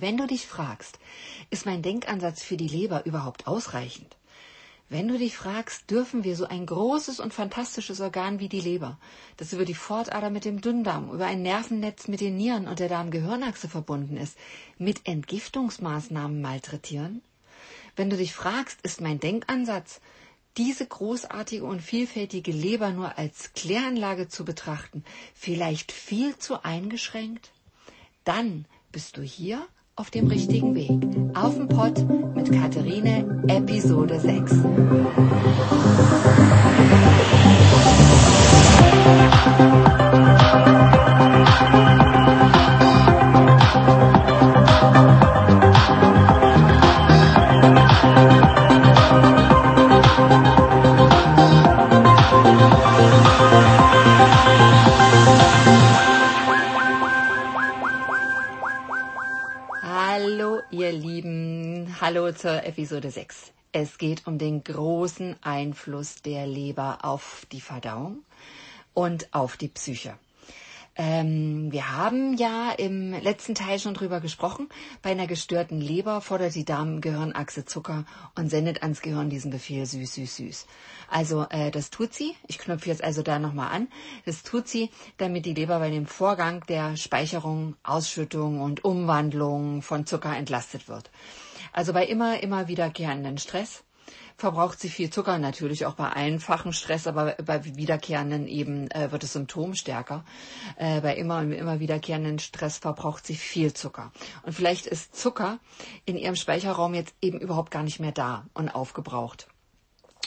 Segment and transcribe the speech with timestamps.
[0.00, 0.98] Wenn du dich fragst,
[1.50, 4.16] ist mein Denkansatz für die Leber überhaupt ausreichend?
[4.88, 8.98] Wenn du dich fragst, dürfen wir so ein großes und fantastisches Organ wie die Leber,
[9.36, 12.88] das über die Fortader mit dem Dünndarm, über ein Nervennetz mit den Nieren und der
[12.88, 14.36] Darm-Gehirnachse verbunden ist,
[14.78, 17.22] mit Entgiftungsmaßnahmen malträtieren?
[17.96, 20.00] Wenn du dich fragst, ist mein Denkansatz,
[20.56, 25.04] diese großartige und vielfältige Leber nur als Kläranlage zu betrachten,
[25.34, 27.52] vielleicht viel zu eingeschränkt?
[28.24, 29.66] Dann bist du hier
[29.96, 30.90] auf dem richtigen Weg.
[31.34, 34.52] Auf dem Pott mit Katharine, Episode 6.
[39.96, 40.23] Hallo
[62.44, 63.52] zur Episode 6.
[63.72, 68.18] Es geht um den großen Einfluss der Leber auf die Verdauung
[68.92, 70.18] und auf die Psyche.
[70.94, 74.68] Ähm, wir haben ja im letzten Teil schon drüber gesprochen.
[75.00, 80.12] Bei einer gestörten Leber fordert die Darmgehirnachse Zucker und sendet ans Gehirn diesen Befehl süß,
[80.12, 80.66] süß, süß.
[81.08, 82.34] Also äh, das tut sie.
[82.46, 83.88] Ich knüpfe jetzt also da nochmal an.
[84.26, 90.04] Das tut sie, damit die Leber bei dem Vorgang der Speicherung, Ausschüttung und Umwandlung von
[90.04, 91.10] Zucker entlastet wird.
[91.74, 93.82] Also bei immer, immer wiederkehrenden Stress
[94.36, 99.24] verbraucht sie viel Zucker, natürlich auch bei einfachen Stress, aber bei wiederkehrenden eben äh, wird
[99.24, 100.24] das Symptom stärker.
[100.76, 104.12] Äh, bei immer immer wiederkehrenden Stress verbraucht sie viel Zucker.
[104.44, 105.58] Und vielleicht ist Zucker
[106.04, 109.48] in ihrem Speicherraum jetzt eben überhaupt gar nicht mehr da und aufgebraucht.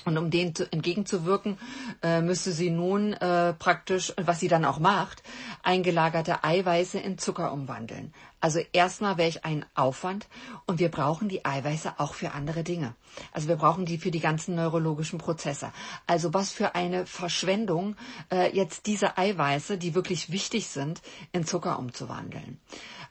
[0.05, 1.57] Und um dem zu, entgegenzuwirken,
[2.01, 5.21] äh, müsste sie nun äh, praktisch, was sie dann auch macht,
[5.63, 8.13] eingelagerte Eiweiße in Zucker umwandeln.
[8.39, 10.27] Also erstmal welch ein Aufwand
[10.67, 12.93] und wir brauchen die Eiweiße auch für andere Dinge.
[13.31, 15.71] Also wir brauchen die für die ganzen neurologischen Prozesse.
[16.05, 17.95] Also was für eine Verschwendung,
[18.31, 21.01] äh, jetzt diese Eiweiße, die wirklich wichtig sind,
[21.31, 22.59] in Zucker umzuwandeln.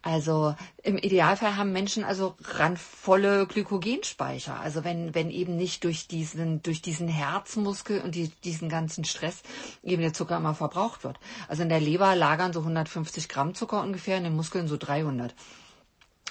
[0.06, 4.61] Also im Idealfall haben Menschen also randvolle Glykogenspeicher.
[4.61, 9.43] Also wenn, wenn eben nicht durch diesen, durch diesen Herzmuskel und die, diesen ganzen Stress
[9.83, 11.19] eben der Zucker immer verbraucht wird.
[11.49, 15.34] Also in der Leber lagern so 150 Gramm Zucker ungefähr, in den Muskeln so 300.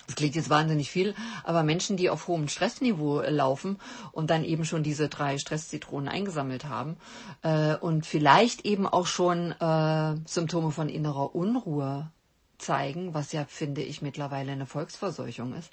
[0.08, 1.14] Das klingt jetzt wahnsinnig viel,
[1.44, 3.78] aber Menschen, die auf hohem Stressniveau laufen
[4.14, 6.96] und dann eben schon diese drei Stresszitronen eingesammelt haben
[7.42, 12.10] äh, und vielleicht eben auch schon äh, Symptome von innerer Unruhe
[12.58, 15.72] zeigen, was ja, finde ich, mittlerweile eine Volksverseuchung ist.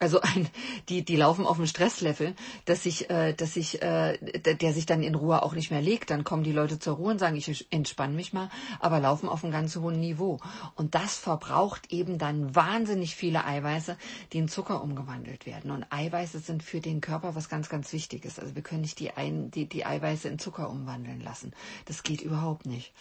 [0.00, 0.48] Also ein,
[0.88, 5.02] die, die laufen auf einem Stresslevel, dass sich, äh, dass sich, äh, der sich dann
[5.02, 6.10] in Ruhe auch nicht mehr legt.
[6.10, 9.44] Dann kommen die Leute zur Ruhe und sagen, ich entspanne mich mal, aber laufen auf
[9.44, 10.40] einem ganz hohen Niveau.
[10.74, 13.96] Und das verbraucht eben dann wahnsinnig viele Eiweiße,
[14.32, 15.70] die in Zucker umgewandelt werden.
[15.70, 18.38] Und Eiweiße sind für den Körper was ganz, ganz Wichtiges.
[18.38, 21.52] Also wir können nicht die, ein, die, die Eiweiße in Zucker umwandeln lassen.
[21.86, 22.92] Das geht überhaupt nicht.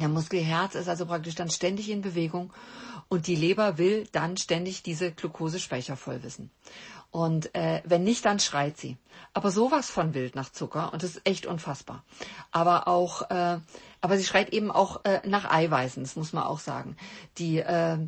[0.00, 2.52] Der Muskelherz ist also praktisch dann ständig in Bewegung
[3.08, 6.50] und die Leber will dann ständig diese Glukosespeicher voll wissen.
[7.14, 8.96] Und äh, wenn nicht, dann schreit sie.
[9.34, 12.02] Aber sowas von wild nach Zucker und das ist echt unfassbar.
[12.50, 13.58] Aber auch, äh,
[14.00, 16.96] aber sie schreit eben auch äh, nach Eiweißen, das muss man auch sagen.
[17.38, 17.98] Die äh,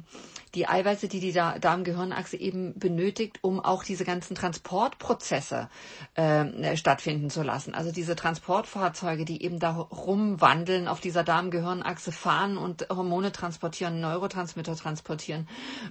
[0.56, 5.68] die Eiweiße, die die Darm-Gehirnachse eben benötigt, um auch diese ganzen Transportprozesse
[6.14, 7.74] äh, stattfinden zu lassen.
[7.74, 14.76] Also diese Transportfahrzeuge, die eben da rumwandeln, auf dieser Darm-Gehirnachse fahren und Hormone transportieren, Neurotransmitter
[14.76, 15.46] transportieren.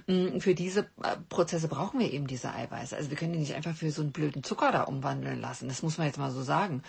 [0.08, 2.96] Mm, für diese äh, Prozesse brauchen wir eben diese Eiweiße.
[2.96, 5.68] Also wir können die nicht einfach für so einen blöden Zucker da umwandeln lassen.
[5.68, 6.82] Das muss man jetzt mal so sagen.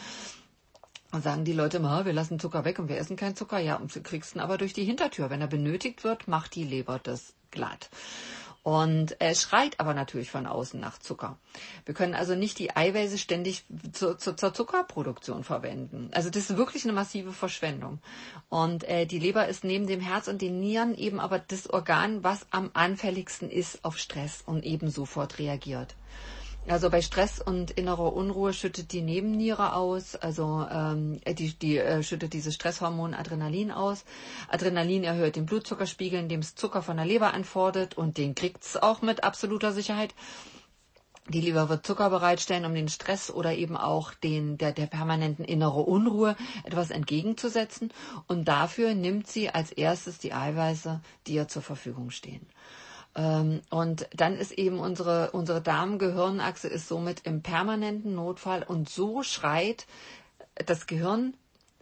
[1.12, 3.60] Und sagen die Leute immer, wir lassen Zucker weg und wir essen keinen Zucker.
[3.60, 5.30] Ja, und du kriegst ihn aber durch die Hintertür.
[5.30, 7.90] Wenn er benötigt wird, macht die Leber das glatt.
[8.64, 11.38] Und er schreit aber natürlich von außen nach Zucker.
[11.86, 13.64] Wir können also nicht die Eiweiße ständig
[13.94, 16.10] zur, zur, zur Zuckerproduktion verwenden.
[16.14, 18.00] Also das ist wirklich eine massive Verschwendung.
[18.50, 22.24] Und äh, die Leber ist neben dem Herz und den Nieren eben aber das Organ,
[22.24, 25.96] was am anfälligsten ist auf Stress und eben sofort reagiert.
[26.68, 32.04] Also bei Stress und innerer Unruhe schüttet die Nebenniere aus, also ähm, die, die äh,
[32.04, 34.04] schüttet dieses Stresshormon Adrenalin aus.
[34.50, 39.02] Adrenalin erhöht den Blutzuckerspiegel, indem es Zucker von der Leber anfordert und den kriegt's auch
[39.02, 40.14] mit absoluter Sicherheit.
[41.30, 45.46] Die Leber wird Zucker bereitstellen, um den Stress oder eben auch den, der, der permanenten
[45.46, 46.36] innere Unruhe
[46.66, 47.94] etwas entgegenzusetzen.
[48.28, 52.46] Und dafür nimmt sie als erstes die Eiweiße, die ihr zur Verfügung stehen.
[53.18, 59.24] Ähm, und dann ist eben unsere, unsere Darm-Gehirnachse ist somit im permanenten Notfall und so
[59.24, 59.88] schreit
[60.66, 61.34] das Gehirn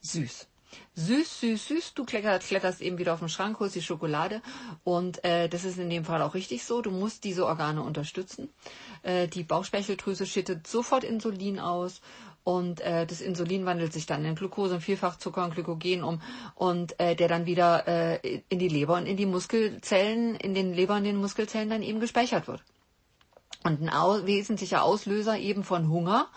[0.02, 0.48] süß.
[0.96, 1.94] süß, süß, süß.
[1.94, 4.42] Du kletterst, eben wieder auf den Schrank, holst die Schokolade.
[4.86, 6.82] Und äh, das ist in dem Fall auch richtig so.
[6.82, 8.50] Du musst diese Organe unterstützen.
[9.04, 12.02] Äh, die Bauchspeicheldrüse schüttet sofort Insulin aus.
[12.46, 16.22] Und äh, das Insulin wandelt sich dann in Glucose, in Vielfachzucker und Glykogen um
[16.54, 20.72] und äh, der dann wieder äh, in die Leber und in die Muskelzellen, in den
[20.72, 22.62] Leber und den Muskelzellen dann eben gespeichert wird.
[23.64, 26.28] Und ein aus, wesentlicher Auslöser eben von Hunger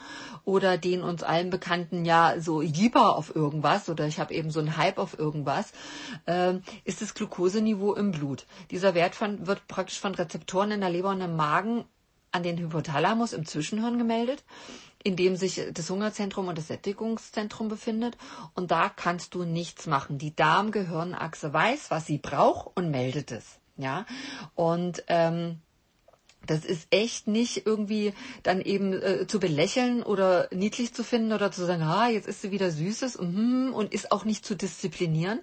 [0.47, 4.61] oder den uns allen bekannten ja so Jieber auf irgendwas oder ich habe eben so
[4.61, 5.73] einen Hype auf irgendwas,
[6.25, 8.47] äh, ist das Glukoseniveau im Blut.
[8.71, 11.85] Dieser Wert von, wird praktisch von Rezeptoren in der Leber und im Magen
[12.33, 14.43] an den Hypothalamus im Zwischenhirn gemeldet,
[15.05, 18.17] in dem sich das Hungerzentrum und das Sättigungszentrum befindet.
[18.55, 20.19] Und da kannst du nichts machen.
[20.19, 23.59] Die Darm-Gehirnachse weiß, was sie braucht und meldet es.
[23.77, 24.07] Ja,
[24.57, 25.61] und ähm,
[26.47, 28.13] das ist echt nicht irgendwie
[28.43, 32.43] dann eben äh, zu belächeln oder niedlich zu finden oder zu sagen, ah, jetzt ist
[32.43, 35.41] sie wieder Süßes und, hm, und ist auch nicht zu disziplinieren.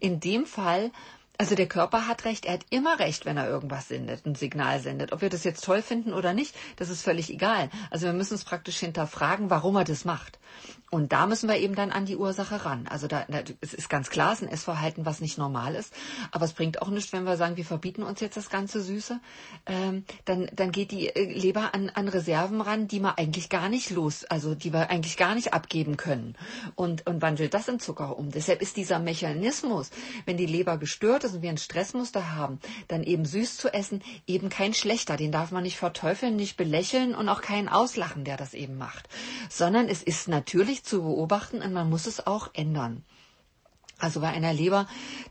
[0.00, 0.90] In dem Fall
[1.40, 4.78] also der Körper hat recht, er hat immer recht, wenn er irgendwas sendet, ein Signal
[4.80, 5.10] sendet.
[5.10, 7.70] Ob wir das jetzt toll finden oder nicht, das ist völlig egal.
[7.90, 10.38] Also wir müssen es praktisch hinterfragen, warum er das macht.
[10.90, 12.88] Und da müssen wir eben dann an die Ursache ran.
[12.88, 13.24] Also da,
[13.60, 15.94] es ist ganz klar, es ist ein Essverhalten, was nicht normal ist.
[16.32, 19.20] Aber es bringt auch nichts, wenn wir sagen, wir verbieten uns jetzt das ganze Süße.
[19.66, 23.68] Ähm, dann, dann geht die äh, Leber an, an Reserven ran, die wir eigentlich gar
[23.68, 26.34] nicht los, also die wir eigentlich gar nicht abgeben können.
[26.74, 28.32] Und, und wandelt das in Zucker um.
[28.32, 29.90] Deshalb ist dieser Mechanismus,
[30.26, 34.02] wenn die Leber gestört ist und wir ein Stressmuster haben, dann eben süß zu essen,
[34.26, 35.16] eben kein schlechter.
[35.16, 39.08] Den darf man nicht verteufeln, nicht belächeln und auch keinen auslachen, der das eben macht.
[39.48, 43.04] Sondern es ist natürlich zu beobachten und man muss es auch ändern.
[44.00, 44.86] Also bei einer Leber,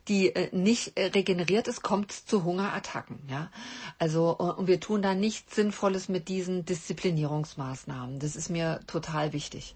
[0.07, 3.19] die äh, nicht äh, regeneriert ist, kommt es zu Hungerattacken.
[3.29, 3.49] Ja?
[3.97, 8.19] Also äh, und wir tun da nichts Sinnvolles mit diesen Disziplinierungsmaßnahmen.
[8.19, 9.75] Das ist mir total wichtig.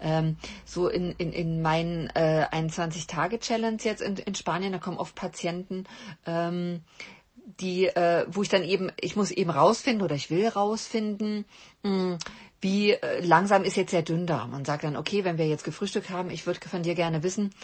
[0.00, 5.14] Ähm, so in, in, in meinen äh, 21-Tage-Challenge jetzt in, in Spanien, da kommen oft
[5.14, 5.84] Patienten,
[6.26, 6.82] ähm,
[7.60, 11.44] die, äh, wo ich dann eben, ich muss eben rausfinden oder ich will rausfinden,
[11.82, 12.18] mh, hm,
[12.60, 16.10] wie äh, langsam ist jetzt der Dünndarm und sagt dann, okay, wenn wir jetzt gefrühstückt
[16.10, 17.54] haben, ich würde von dir gerne wissen,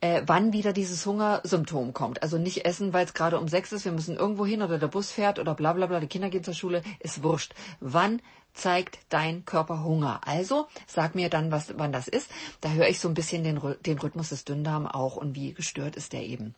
[0.00, 2.22] äh, wann wieder dieses Hungersymptom kommt.
[2.22, 4.88] Also nicht essen, weil es gerade um sechs ist, wir müssen irgendwo hin oder der
[4.88, 7.54] Bus fährt oder bla bla bla, die Kinder gehen zur Schule, ist wurscht.
[7.80, 8.22] Wann
[8.54, 10.20] zeigt dein Körper Hunger?
[10.26, 12.30] Also sag mir dann, was, wann das ist.
[12.62, 15.96] Da höre ich so ein bisschen den, den Rhythmus des Dünndarms auch und wie gestört
[15.96, 16.54] ist der eben.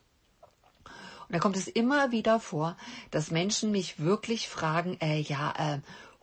[1.28, 2.76] Und da kommt es immer wieder vor,
[3.10, 5.78] dass Menschen mich wirklich fragen, äh, ja, äh,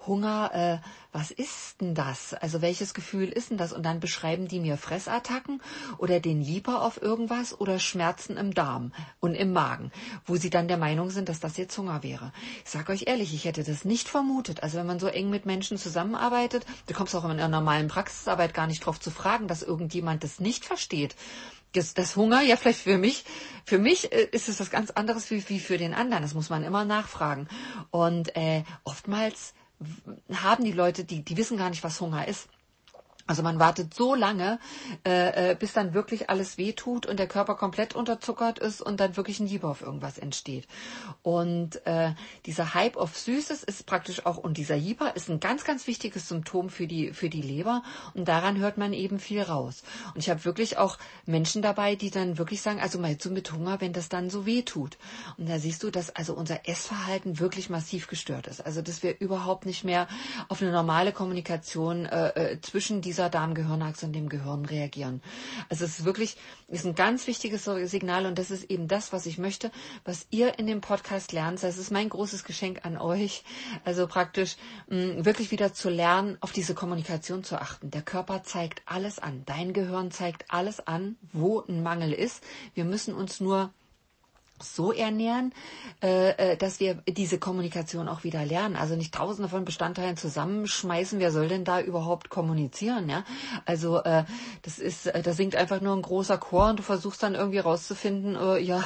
[0.07, 2.33] Hunger, äh, was ist denn das?
[2.33, 3.73] Also welches Gefühl ist denn das?
[3.73, 5.61] Und dann beschreiben die mir Fressattacken
[5.97, 9.91] oder den Lieber auf irgendwas oder Schmerzen im Darm und im Magen,
[10.25, 12.31] wo sie dann der Meinung sind, dass das jetzt Hunger wäre.
[12.63, 14.63] Ich sage euch ehrlich, ich hätte das nicht vermutet.
[14.63, 18.53] Also wenn man so eng mit Menschen zusammenarbeitet, du kommst auch in einer normalen Praxisarbeit
[18.53, 21.15] gar nicht drauf zu fragen, dass irgendjemand das nicht versteht
[21.75, 23.25] das, das Hunger, ja vielleicht für mich,
[23.65, 26.23] für mich äh, ist es was ganz anderes wie, wie für den anderen.
[26.23, 27.47] Das muss man immer nachfragen.
[27.91, 29.53] Und äh, oftmals
[30.33, 32.47] haben die Leute, die, die wissen gar nicht, was Hunger ist.
[33.27, 34.59] Also man wartet so lange,
[35.03, 39.17] äh, äh, bis dann wirklich alles wehtut und der Körper komplett unterzuckert ist und dann
[39.17, 40.67] wirklich ein Lieber auf irgendwas entsteht.
[41.23, 42.11] Und äh,
[42.45, 46.29] dieser Hype auf Süßes ist praktisch auch, und dieser Hieber ist ein ganz, ganz wichtiges
[46.29, 47.81] Symptom für die, für die Leber
[48.13, 49.81] und daran hört man eben viel raus.
[50.13, 53.51] Und ich habe wirklich auch Menschen dabei, die dann wirklich sagen, also mal so mit
[53.51, 54.99] Hunger, wenn das dann so wehtut.
[55.39, 58.63] Und da siehst du, dass also unser Essverhalten wirklich massiv gestört ist.
[58.63, 60.07] Also dass wir überhaupt nicht mehr
[60.47, 65.21] auf eine normale Kommunikation äh, äh zwischen diesen dieser Darmgehirnachse und dem Gehirn reagieren.
[65.69, 66.35] Also es ist wirklich,
[66.67, 69.71] ist ein ganz wichtiges Signal und das ist eben das, was ich möchte,
[70.03, 71.63] was ihr in dem Podcast lernt.
[71.63, 73.45] Das ist mein großes Geschenk an euch.
[73.85, 74.57] Also praktisch
[74.89, 77.89] mh, wirklich wieder zu lernen, auf diese Kommunikation zu achten.
[77.89, 79.43] Der Körper zeigt alles an.
[79.45, 82.43] Dein Gehirn zeigt alles an, wo ein Mangel ist.
[82.73, 83.71] Wir müssen uns nur
[84.61, 85.53] so ernähren,
[86.01, 88.75] äh, äh, dass wir diese Kommunikation auch wieder lernen.
[88.75, 91.19] Also nicht tausende von Bestandteilen zusammenschmeißen.
[91.19, 93.09] Wer soll denn da überhaupt kommunizieren?
[93.09, 93.23] Ja,
[93.65, 94.23] also äh,
[94.61, 98.35] das ist, da singt einfach nur ein großer Chor und du versuchst dann irgendwie rauszufinden,
[98.63, 98.83] ja.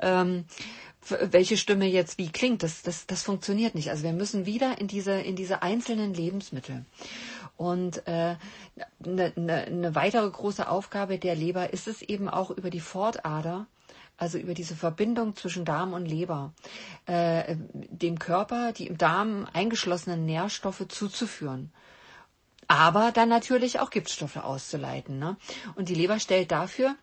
[0.00, 0.44] Ähm,
[1.30, 3.90] welche Stimme jetzt wie klingt, das, das, das funktioniert nicht.
[3.90, 6.84] Also wir müssen wieder in diese, in diese einzelnen Lebensmittel.
[7.56, 8.38] Und eine
[9.04, 12.80] äh, ne, ne, ne weitere große Aufgabe der Leber ist es eben auch über die
[12.80, 13.66] Fortader
[14.16, 16.52] also über diese Verbindung zwischen Darm und Leber,
[17.06, 21.72] äh, dem Körper die im Darm eingeschlossenen Nährstoffe zuzuführen.
[22.68, 25.18] Aber dann natürlich auch Giftstoffe auszuleiten.
[25.18, 25.36] Ne?
[25.76, 26.96] Und die Leber stellt dafür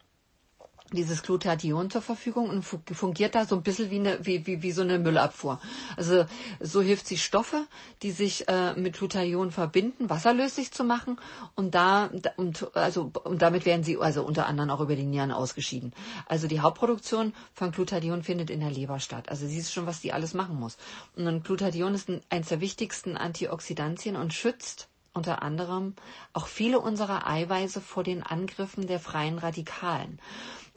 [0.93, 4.71] dieses Glutathion zur Verfügung und fungiert da so ein bisschen wie, eine, wie, wie, wie
[4.71, 5.59] so eine Müllabfuhr.
[5.97, 6.25] Also
[6.59, 7.65] so hilft sie Stoffe,
[8.01, 11.19] die sich äh, mit Glutathion verbinden, wasserlöslich zu machen
[11.55, 15.31] und da und also und damit werden sie also unter anderem auch über die Nieren
[15.31, 15.93] ausgeschieden.
[16.27, 19.29] Also die Hauptproduktion von Glutathion findet in der Leber statt.
[19.29, 20.77] Also sie ist schon, was die alles machen muss.
[21.15, 25.93] Und Glutathion ist ein, eines der wichtigsten Antioxidantien und schützt unter anderem
[26.33, 30.19] auch viele unserer Eiweiße vor den Angriffen der freien Radikalen.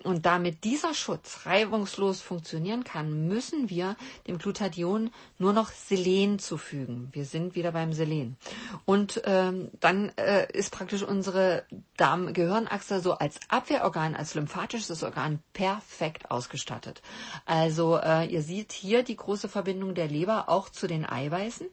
[0.06, 3.96] Und damit dieser Schutz reibungslos funktionieren kann, müssen wir
[4.28, 7.08] dem Glutathion nur noch Selen zufügen.
[7.10, 8.36] Wir sind wieder beim Selen.
[8.84, 11.64] Und ähm, dann äh, ist praktisch unsere
[11.96, 17.02] Darm-Gehirnachse so als Abwehrorgan, als lymphatisches Organ perfekt ausgestattet.
[17.44, 21.66] Also äh, ihr seht hier die große Verbindung der Leber auch zu den Eiweißen.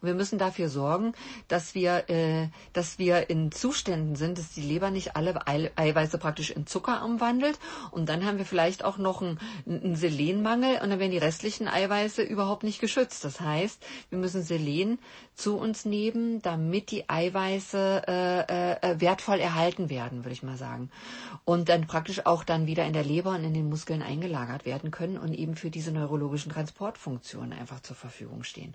[0.00, 1.12] Und wir müssen dafür sorgen,
[1.48, 6.50] dass wir, äh, dass wir in Zuständen sind, dass die Leber nicht alle Eiweiße praktisch
[6.50, 7.58] in Zucker umwandelt.
[7.90, 11.68] Und dann haben wir vielleicht auch noch einen, einen Selenmangel und dann werden die restlichen
[11.68, 13.24] Eiweiße überhaupt nicht geschützt.
[13.24, 14.98] Das heißt, wir müssen Selen
[15.34, 20.90] zu uns nehmen, damit die Eiweiße äh, äh, wertvoll erhalten werden, würde ich mal sagen.
[21.44, 24.90] Und dann praktisch auch dann wieder in der Leber und in den Muskeln eingelagert werden
[24.90, 28.74] können und eben für diese neurologischen Transportfunktionen einfach zur Verfügung stehen.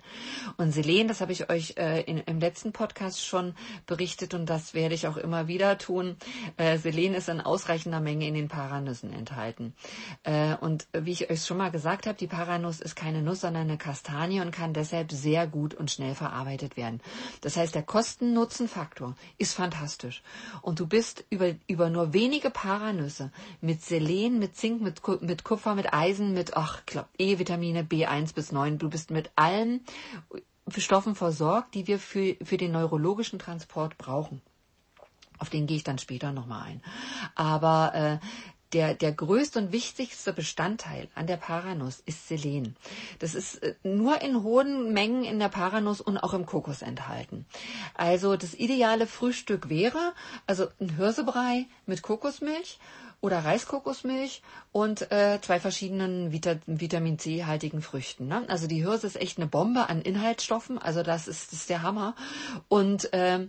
[0.56, 3.54] Und Selen, das habe ich euch äh, in, im letzten Podcast schon
[3.84, 6.16] berichtet und das werde ich auch immer wieder tun.
[6.56, 9.74] Äh, Selen ist in ausreichender Menge in den Paranüssen enthalten.
[10.22, 13.64] Äh, und wie ich euch schon mal gesagt habe, die Paranuss ist keine Nuss, sondern
[13.64, 17.02] eine Kastanie und kann deshalb sehr gut und schnell verarbeitet werden.
[17.42, 20.22] Das heißt, der Kosten-Nutzen-Faktor ist fantastisch.
[20.62, 25.74] Und du bist über, über nur wenige Paranüsse mit Selen, mit Zink, mit, mit Kupfer,
[25.74, 26.52] mit Eisen, mit,
[27.18, 29.82] E-Vitamine B1 bis 9, du bist mit allem
[30.80, 34.40] Stoffen versorgt, die wir für, für den neurologischen Transport brauchen.
[35.38, 36.82] Auf den gehe ich dann später nochmal ein.
[37.34, 38.26] Aber äh,
[38.72, 42.76] der, der größte und wichtigste Bestandteil an der Paranuss ist Selen.
[43.18, 47.46] Das ist äh, nur in hohen Mengen in der Paranuss und auch im Kokos enthalten.
[47.94, 50.12] Also das ideale Frühstück wäre
[50.46, 52.78] also ein Hirsebrei mit Kokosmilch
[53.22, 58.26] oder Reiskokosmilch und äh, zwei verschiedenen Vita Vitamin C-haltigen Früchten.
[58.26, 58.44] Ne?
[58.48, 61.82] Also die Hirse ist echt eine Bombe an Inhaltsstoffen, also das ist, das ist der
[61.82, 62.14] Hammer.
[62.68, 63.46] Und äh,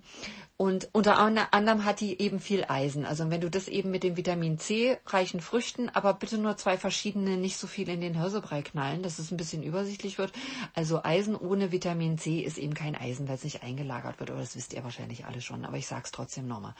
[0.55, 3.05] und unter anderem hat die eben viel Eisen.
[3.05, 6.77] Also wenn du das eben mit dem Vitamin C reichen Früchten, aber bitte nur zwei
[6.77, 10.31] verschiedene, nicht so viel in den Hirsebrei knallen, dass es ein bisschen übersichtlich wird.
[10.75, 14.29] Also Eisen ohne Vitamin C ist eben kein Eisen, weil es nicht eingelagert wird.
[14.29, 15.65] Aber das wisst ihr wahrscheinlich alle schon.
[15.65, 16.75] Aber ich sag's trotzdem nochmal.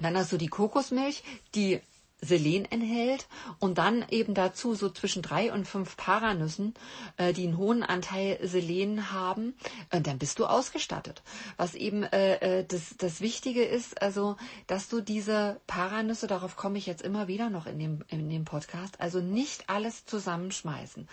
[0.00, 1.22] Dann hast du die Kokosmilch,
[1.54, 1.80] die
[2.20, 3.28] Selen enthält
[3.60, 6.74] und dann eben dazu so zwischen drei und fünf Paranüssen,
[7.16, 9.54] äh, die einen hohen Anteil Selen haben,
[9.90, 11.22] äh, dann bist du ausgestattet.
[11.56, 16.78] Was eben äh, äh, das, das Wichtige ist, also, dass du diese Paranüsse, darauf komme
[16.78, 21.08] ich jetzt immer wieder noch in dem, in dem Podcast, also nicht alles zusammenschmeißen.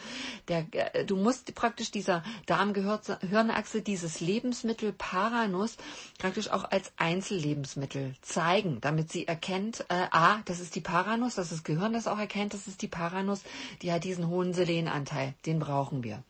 [0.48, 5.78] Der, äh, du musst praktisch dieser Darmgehirnachse dieses Lebensmittel Paranuss
[6.18, 11.36] praktisch auch als Einzellebensmittel zeigen, damit sie erkennt, äh, a, das ist die Paranuss, Paranuss,
[11.36, 13.42] dass das Gehirn das auch erkennt, das ist die Paranuss,
[13.82, 15.34] die hat diesen hohen Selenanteil.
[15.46, 16.24] Den brauchen wir.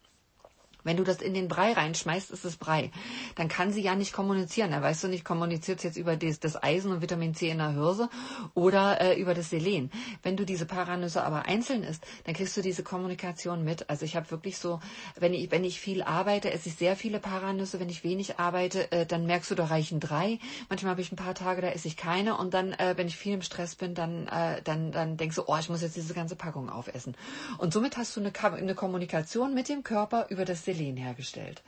[0.85, 2.91] Wenn du das in den Brei reinschmeißt, ist es Brei.
[3.33, 4.71] Dann kann sie ja nicht kommunizieren.
[4.71, 7.71] Da weißt du nicht, kommuniziert jetzt über das, das, Eisen und Vitamin C in der
[7.71, 8.07] Hirse
[8.53, 9.91] oder äh, über das Selen.
[10.21, 13.89] Wenn du diese Paranüsse aber einzeln isst, dann kriegst du diese Kommunikation mit.
[13.89, 14.79] Also ich habe wirklich so,
[15.19, 17.79] wenn ich, wenn ich viel arbeite, esse ich sehr viele Paranüsse.
[17.79, 20.37] Wenn ich wenig arbeite, äh, dann merkst du, da reichen drei.
[20.69, 22.37] Manchmal habe ich ein paar Tage, da esse ich keine.
[22.37, 25.45] Und dann, äh, wenn ich viel im Stress bin, dann, äh, dann, dann denkst du,
[25.47, 27.17] oh, ich muss jetzt diese ganze Packung aufessen.
[27.57, 31.61] Und somit hast du eine, eine Kommunikation mit dem Körper über das Selen Selen hergestellt.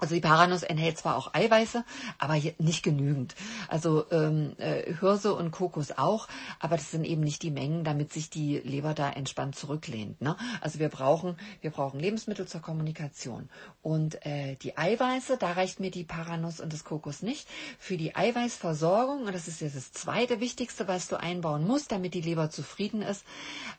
[0.00, 1.84] Also die Paranuss enthält zwar auch Eiweiße,
[2.18, 3.34] aber nicht genügend.
[3.68, 6.28] Also ähm, äh, Hirse und Kokos auch,
[6.58, 10.20] aber das sind eben nicht die Mengen, damit sich die Leber da entspannt zurücklehnt.
[10.20, 10.36] Ne?
[10.60, 13.48] Also wir brauchen, wir brauchen Lebensmittel zur Kommunikation.
[13.82, 17.48] Und äh, die Eiweiße, da reicht mir die Paranuss und das Kokos nicht.
[17.78, 22.14] Für die Eiweißversorgung, und das ist jetzt das zweite Wichtigste, was du einbauen musst, damit
[22.14, 23.24] die Leber zufrieden ist.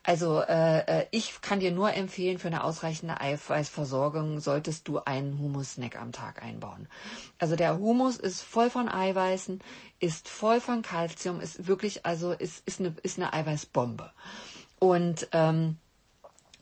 [0.04, 5.38] Also äh, äh ich kann dir nur empfehlen, für eine ausreichende Eiweißversorgung solltest du einen
[5.40, 6.88] Humus-Snack am Tag einbauen.
[7.40, 9.62] Also der Humus ist voll von Eiweißen,
[10.00, 14.12] ist voll von Kalzium, ist wirklich, also ist, ist, eine, ist eine Eiweißbombe.
[14.80, 15.78] Und ähm,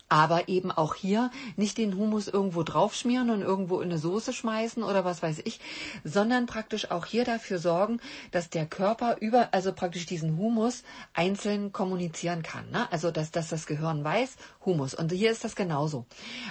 [0.10, 4.84] aber eben auch hier nicht den Humus irgendwo draufschmieren und irgendwo in eine Soße schmeißen
[4.84, 5.60] oder was weiß ich,
[6.03, 8.01] sondern praktisch auch hier dafür sorgen,
[8.32, 12.70] dass der Körper über, also praktisch diesen Humus einzeln kommunizieren kann.
[12.72, 12.91] Ne?
[12.91, 14.96] Also dass, dass das Gehirn weiß, Humus.
[14.96, 16.06] Und hier ist das genauso.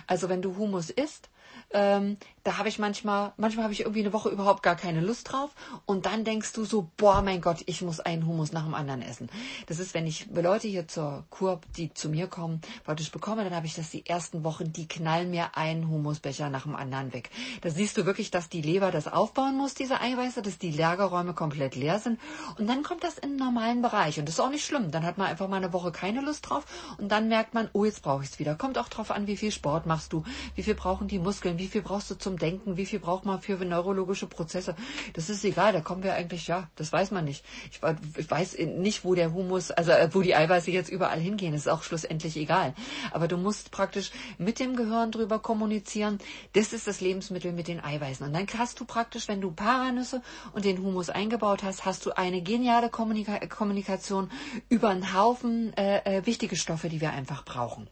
[0.07, 1.29] Also wenn du Humus isst,
[1.71, 2.17] ähm,
[2.49, 5.51] da habe ich manchmal, manchmal habe ich irgendwie eine Woche überhaupt gar keine Lust drauf
[5.85, 9.03] und dann denkst du so, boah, mein Gott, ich muss einen Hummus nach dem anderen
[9.03, 9.29] essen.
[9.67, 13.55] Das ist, wenn ich Leute hier zur Kur, die zu mir kommen, praktisch bekomme, dann
[13.55, 17.29] habe ich das die ersten Wochen, die knallen mir einen Humusbecher nach dem anderen weg.
[17.61, 21.35] Da siehst du wirklich, dass die Leber das aufbauen muss, diese Eiweiße, dass die Lagerräume
[21.35, 22.19] komplett leer sind
[22.57, 24.91] und dann kommt das in einen normalen Bereich und das ist auch nicht schlimm.
[24.91, 26.65] Dann hat man einfach mal eine Woche keine Lust drauf
[26.97, 28.55] und dann merkt man, oh, jetzt brauche ich es wieder.
[28.55, 30.25] Kommt auch drauf an, wie viel Sport machst du,
[30.55, 33.41] wie viel brauchen die Muskeln, wie viel brauchst du zum Denken, wie viel braucht man
[33.41, 34.75] für neurologische Prozesse.
[35.15, 37.45] Das ist egal, da kommen wir eigentlich, ja, das weiß man nicht.
[37.71, 37.81] Ich,
[38.17, 41.63] ich weiß nicht, wo der Humus, also äh, wo die Eiweiße jetzt überall hingehen, das
[41.63, 42.75] ist auch schlussendlich egal.
[43.13, 46.19] Aber du musst praktisch mit dem Gehirn drüber kommunizieren,
[46.53, 48.27] das ist das Lebensmittel mit den Eiweißen.
[48.27, 52.17] Und dann hast du praktisch, wenn du Paranüsse und den Humus eingebaut hast, hast du
[52.17, 54.31] eine geniale Kommunika Kommunikation
[54.69, 57.89] über einen Haufen äh, äh, wichtige Stoffe, die wir einfach brauchen.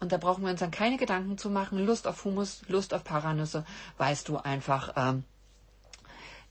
[0.00, 1.84] Und da brauchen wir uns dann keine Gedanken zu machen.
[1.84, 3.64] Lust auf Humus, Lust auf Paranüsse,
[3.98, 5.24] weißt du einfach, ähm,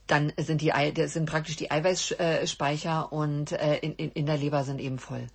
[0.06, 0.72] dann sind die
[1.08, 5.26] sind praktisch die Eiweißspeicher und äh, in, in, in der Leber sind eben voll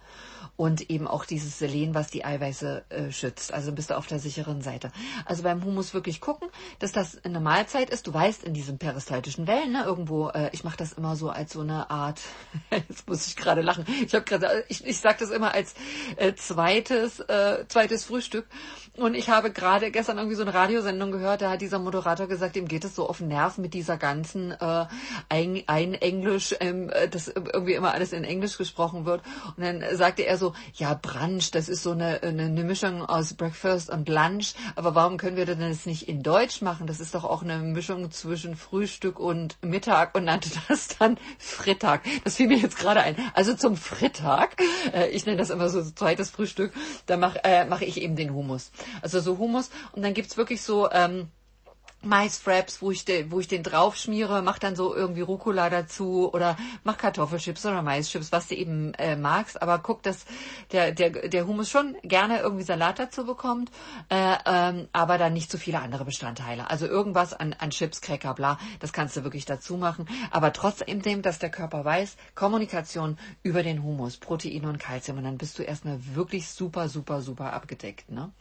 [0.55, 3.53] und eben auch dieses Selen, was die Eiweiße äh, schützt.
[3.53, 4.91] Also bist du auf der sicheren Seite.
[5.25, 8.07] Also beim Humus wirklich gucken, dass das eine Mahlzeit ist.
[8.07, 11.53] Du weißt, in diesen peristaltischen Wellen, ne, irgendwo, äh, ich mache das immer so als
[11.53, 12.21] so eine Art,
[12.71, 15.73] jetzt muss ich gerade lachen, ich habe gerade, ich, ich sage das immer als
[16.17, 18.47] äh, zweites, äh, zweites Frühstück.
[18.97, 22.57] Und ich habe gerade gestern irgendwie so eine Radiosendung gehört, da hat dieser Moderator gesagt,
[22.57, 24.85] ihm geht es so auf den Nerv mit dieser ganzen äh,
[25.29, 29.21] ein, ein Englisch, ähm, äh, das irgendwie immer alles in Englisch gesprochen wird.
[29.55, 33.33] Und dann sagte er so, ja, Brunch, das ist so eine, eine, eine Mischung aus
[33.33, 36.87] Breakfast und Lunch, aber warum können wir das nicht in Deutsch machen?
[36.87, 42.01] Das ist doch auch eine Mischung zwischen Frühstück und Mittag und nannte das dann Frittag.
[42.23, 43.15] Das fiel mir jetzt gerade ein.
[43.33, 44.61] Also zum Frittag,
[44.93, 46.73] äh, ich nenne das immer so zweites Frühstück,
[47.05, 48.71] da mache äh, mach ich eben den Humus.
[49.01, 50.89] Also so Humus und dann gibt's wirklich so...
[50.91, 51.29] Ähm,
[52.03, 56.33] Maisfraps, wo ich, de, wo ich den drauf schmiere, mach dann so irgendwie Rucola dazu
[56.33, 59.61] oder mach Kartoffelchips oder Maischips, was du eben äh, magst.
[59.61, 60.25] Aber guck, dass
[60.71, 63.71] der, der, der Hummus schon gerne irgendwie Salat dazu bekommt,
[64.09, 66.69] äh, ähm, aber dann nicht zu viele andere Bestandteile.
[66.69, 70.07] Also irgendwas an, an Chips, Cracker, bla, das kannst du wirklich dazu machen.
[70.31, 75.19] Aber trotzdem dem, dass der Körper weiß, Kommunikation über den Humus, Protein und Kalzium.
[75.19, 78.09] Und dann bist du erstmal wirklich super, super, super abgedeckt.
[78.09, 78.31] Ne?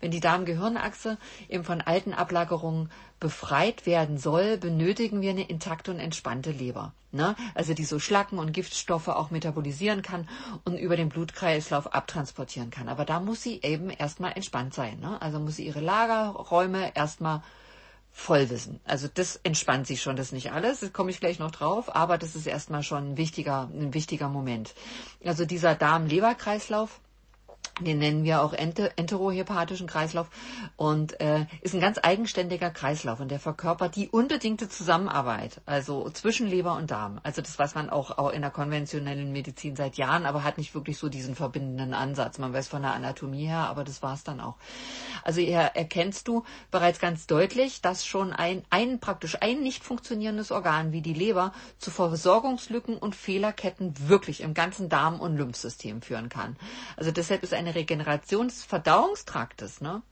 [0.00, 1.16] Wenn die Darm-Gehirnachse
[1.48, 6.92] eben von alten Ablagerungen befreit werden soll, benötigen wir eine intakte und entspannte Leber.
[7.10, 7.34] Ne?
[7.54, 10.28] Also die so Schlacken und Giftstoffe auch metabolisieren kann
[10.64, 12.88] und über den Blutkreislauf abtransportieren kann.
[12.88, 15.00] Aber da muss sie eben erstmal entspannt sein.
[15.00, 15.20] Ne?
[15.20, 17.42] Also muss sie ihre Lagerräume erstmal
[18.12, 18.80] voll wissen.
[18.84, 22.18] Also das entspannt sie schon, das nicht alles, das komme ich gleich noch drauf, aber
[22.18, 24.74] das ist erstmal schon ein wichtiger, ein wichtiger Moment.
[25.24, 27.00] Also dieser Darm-Leber-Kreislauf,
[27.80, 30.28] den nennen wir auch enterohepatischen Kreislauf
[30.76, 36.46] und äh, ist ein ganz eigenständiger Kreislauf und der verkörpert die unbedingte Zusammenarbeit, also zwischen
[36.46, 37.20] Leber und Darm.
[37.22, 40.74] Also das weiß man auch, auch in der konventionellen Medizin seit Jahren, aber hat nicht
[40.74, 42.38] wirklich so diesen verbindenden Ansatz.
[42.38, 44.56] Man weiß von der Anatomie her, aber das war es dann auch.
[45.24, 50.50] Also hier erkennst du bereits ganz deutlich, dass schon ein, ein praktisch ein nicht funktionierendes
[50.52, 56.28] Organ wie die Leber zu Versorgungslücken und Fehlerketten wirklich im ganzen Darm- und Lymphsystem führen
[56.28, 56.56] kann.
[56.96, 60.02] Also deshalb ist eine Regeneration des Verdauungstraktes, ne?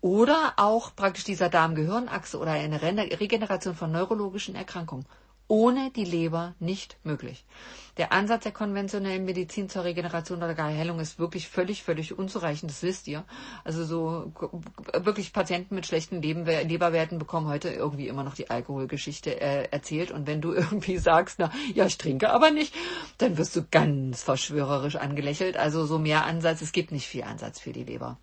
[0.00, 5.06] Oder auch praktisch dieser Darm-Gehirn-Achse oder eine Regeneration von neurologischen Erkrankungen
[5.48, 7.44] ohne die Leber nicht möglich.
[7.96, 12.70] Der Ansatz der konventionellen Medizin zur Regeneration oder gar Heilung ist wirklich völlig, völlig unzureichend.
[12.70, 13.24] Das wisst ihr.
[13.64, 14.32] Also so
[14.92, 20.12] wirklich Patienten mit schlechten Leberwerten bekommen heute irgendwie immer noch die Alkoholgeschichte äh, erzählt.
[20.12, 22.72] Und wenn du irgendwie sagst, na ja, ich trinke aber nicht,
[23.16, 25.56] dann wirst du ganz verschwörerisch angelächelt.
[25.56, 26.60] Also so mehr Ansatz.
[26.62, 28.18] Es gibt nicht viel Ansatz für die Leber.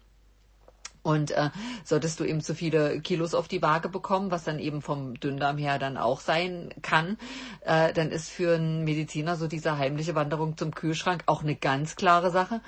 [1.06, 1.52] Und äh,
[1.84, 5.60] solltest du eben zu viele Kilos auf die Waage bekommen, was dann eben vom Dünndarm
[5.60, 7.20] her dann auch sein kann,
[7.62, 11.96] äh, dann ist für einen Mediziner so diese heimliche Wanderung zum Kühlschrank auch eine ganz
[11.96, 12.60] klare Sache.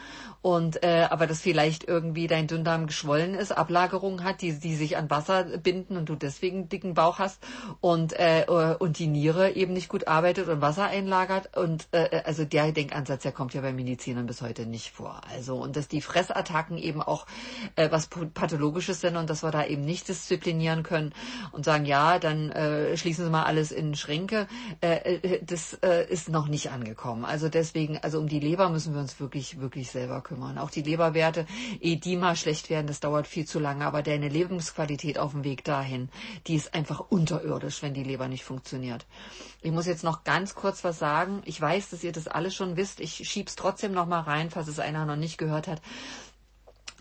[0.47, 4.95] Und äh, aber dass vielleicht irgendwie dein Dünndarm geschwollen ist, Ablagerungen hat, die, die sich
[4.95, 7.43] an Wasser binden und du deswegen einen dicken Bauch hast
[7.81, 8.45] und äh,
[8.79, 11.57] und die Niere eben nicht gut arbeitet und Wasser einlagert.
[11.57, 15.19] Und äh, also der Denkansatz, der kommt ja bei Medizinern bis heute nicht vor.
[15.29, 17.25] Also und dass die Fressattacken eben auch
[17.75, 21.13] äh, was Pathologisches sind und dass wir da eben nicht disziplinieren können
[21.51, 24.47] und sagen, ja, dann äh, schließen Sie mal alles in Schränke.
[24.79, 27.25] Äh, äh, das äh, ist noch nicht angekommen.
[27.25, 30.37] Also deswegen, also um die Leber müssen wir uns wirklich, wirklich selber kümmern.
[30.58, 31.45] Auch die Leberwerte,
[31.80, 35.43] ehe die mal schlecht werden, das dauert viel zu lange, aber deine Lebensqualität auf dem
[35.43, 36.10] Weg dahin,
[36.47, 39.06] die ist einfach unterirdisch, wenn die Leber nicht funktioniert.
[39.62, 41.41] Ich muss jetzt noch ganz kurz was sagen.
[41.45, 43.00] Ich weiß, dass ihr das alles schon wisst.
[43.00, 45.82] Ich schieb's trotzdem noch mal rein, falls es einer noch nicht gehört hat.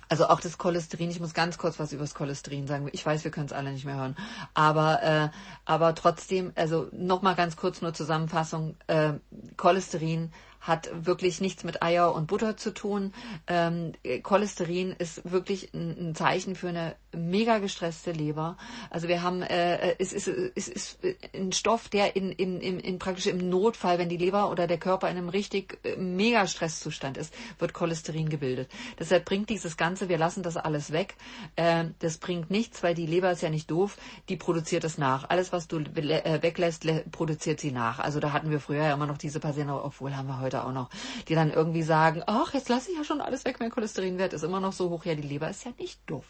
[0.09, 2.89] Also auch das Cholesterin, ich muss ganz kurz was über das Cholesterin sagen.
[2.93, 4.17] Ich weiß, wir können es alle nicht mehr hören.
[4.55, 5.29] Aber, äh,
[5.65, 8.77] aber trotzdem, also nochmal ganz kurz nur Zusammenfassung.
[8.87, 9.15] Äh,
[9.57, 10.33] Cholesterin
[10.67, 13.13] hat wirklich nichts mit Eier und Butter zu tun.
[13.47, 18.57] Ähm, Cholesterin ist wirklich ein, ein, Zeichen für eine mega gestresste Leber.
[18.91, 20.99] Also wir haben, äh, es, ist, es ist
[21.35, 24.79] ein Stoff, der in, in, in, in praktisch im Notfall, wenn die Leber oder der
[24.79, 28.71] Körper in einem richtig äh, mega Stresszustand ist, wird Cholesterin gebildet.
[28.99, 31.15] Deshalb bringt dieses Ganze, wir lassen das alles weg.
[31.55, 33.97] Äh, das bringt nichts, weil die Leber ist ja nicht doof,
[34.29, 35.29] die produziert es nach.
[35.29, 38.01] Alles, was du äh, weglässt, produziert sie nach.
[38.01, 40.73] Also da hatten wir früher ja immer noch diese Patienten, obwohl haben wir heute auch
[40.73, 40.91] noch,
[41.29, 44.43] die dann irgendwie sagen, ach, jetzt lasse ich ja schon alles weg, mein Cholesterinwert ist
[44.43, 45.05] immer noch so hoch.
[45.05, 46.25] Ja, die Leber ist ja nicht doof.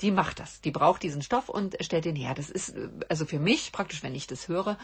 [0.00, 0.60] Die macht das.
[0.60, 2.34] Die braucht diesen Stoff und stellt den her.
[2.34, 2.74] Das ist,
[3.08, 4.76] also für mich praktisch, wenn ich das höre,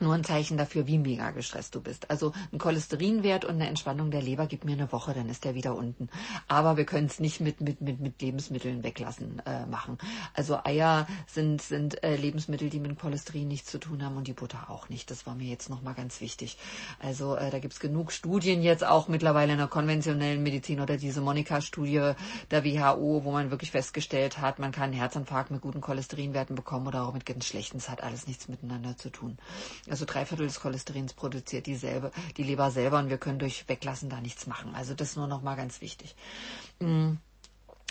[0.00, 2.10] nur ein Zeichen dafür, wie mega gestresst du bist.
[2.10, 5.54] Also ein Cholesterinwert und eine Entspannung der Leber gibt mir eine Woche, dann ist der
[5.54, 6.08] wieder unten.
[6.48, 9.98] Aber wir können es nicht mit, mit, mit, mit Lebensmitteln weglassen äh, machen.
[10.34, 14.32] Also Eier sind, sind äh, Lebensmittel, die mit Cholesterin nichts zu tun haben und die
[14.32, 15.10] Butter auch nicht.
[15.10, 16.58] Das war mir jetzt nochmal ganz wichtig.
[16.98, 21.20] Also äh, da gibt's genug Studien jetzt auch mittlerweile in der konventionellen Medizin oder diese
[21.20, 22.12] Monika-Studie
[22.50, 26.86] der WHO, wo man wirklich festgestellt hat, man kann einen Herzinfarkt mit guten Cholesterinwerten bekommen
[26.86, 27.78] oder auch mit ganz schlechten.
[27.78, 29.38] Das hat alles nichts miteinander zu tun.
[29.88, 34.10] Also drei Viertel des Cholesterins produziert dieselbe, die Leber selber und wir können durch Weglassen
[34.10, 34.74] da nichts machen.
[34.74, 36.14] Also das nur noch mal ganz wichtig.
[36.80, 37.14] Mm.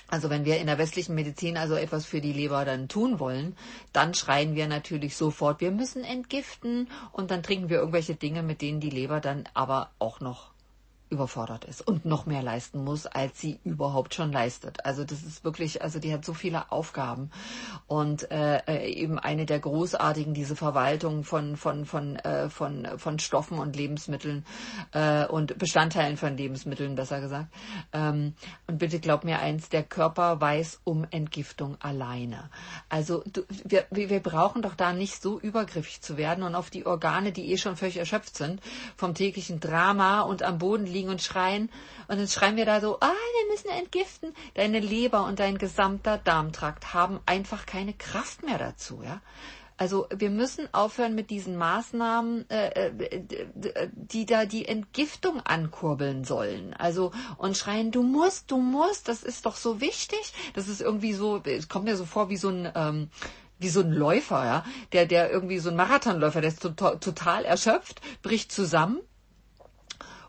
[0.07, 3.57] Also wenn wir in der westlichen Medizin also etwas für die Leber dann tun wollen,
[3.91, 8.61] dann schreien wir natürlich sofort, wir müssen entgiften und dann trinken wir irgendwelche Dinge, mit
[8.61, 10.54] denen die Leber dann aber auch noch
[11.09, 14.85] überfordert ist und noch mehr leisten muss, als sie überhaupt schon leistet.
[14.85, 17.29] Also das ist wirklich, also die hat so viele Aufgaben
[17.87, 23.19] und äh, äh, eben eine der großartigen diese Verwaltung von von von äh, von von
[23.19, 24.45] Stoffen und Lebensmitteln
[24.93, 27.53] äh, und Bestandteilen von Lebensmitteln, besser gesagt.
[27.93, 28.33] Ähm,
[28.67, 32.49] und bitte glaub mir eins: Der Körper weiß um Entgiftung alleine.
[32.89, 36.85] Also du, wir wir brauchen doch da nicht so übergriffig zu werden und auf die
[36.85, 38.61] Organe, die eh schon völlig erschöpft sind
[38.97, 41.69] vom täglichen Drama und am Boden liegen und schreien.
[42.07, 44.33] Und dann schreien wir da so, ah, wir müssen entgiften.
[44.55, 49.21] Deine Leber und dein gesamter Darmtrakt haben einfach keine Kraft mehr dazu, ja.
[49.77, 56.73] Also wir müssen aufhören mit diesen Maßnahmen, äh, äh, die da die Entgiftung ankurbeln sollen.
[56.73, 60.33] Also und schreien, du musst, du musst, das ist doch so wichtig.
[60.53, 63.09] Das ist irgendwie so, es kommt mir so vor wie so ein ähm,
[63.59, 67.43] wie so ein Läufer, ja, der der irgendwie so ein Marathonläufer, der ist total, total
[67.43, 69.01] erschöpft, bricht zusammen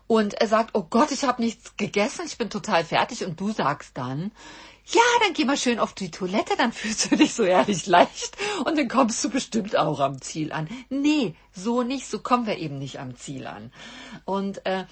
[0.07, 3.51] und er sagt, oh Gott, ich habe nichts gegessen, ich bin total fertig und du
[3.51, 4.31] sagst dann,
[4.89, 8.37] ja, dann geh mal schön auf die Toilette, dann fühlst du dich so ehrlich leicht
[8.65, 10.69] und dann kommst du bestimmt auch am Ziel an.
[10.89, 13.71] Nee, so nicht, so kommen wir eben nicht am Ziel an.
[14.23, 14.85] Und äh,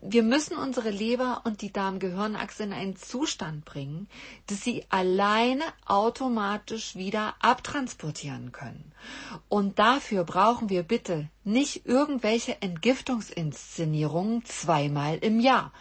[0.00, 4.08] wir müssen unsere Leber und die Darm-Gehirnachse in einen Zustand bringen,
[4.46, 8.92] dass sie alleine automatisch wieder abtransportieren können.
[9.48, 15.72] Und dafür brauchen wir bitte nicht irgendwelche Entgiftungsinszenierungen zweimal im Jahr.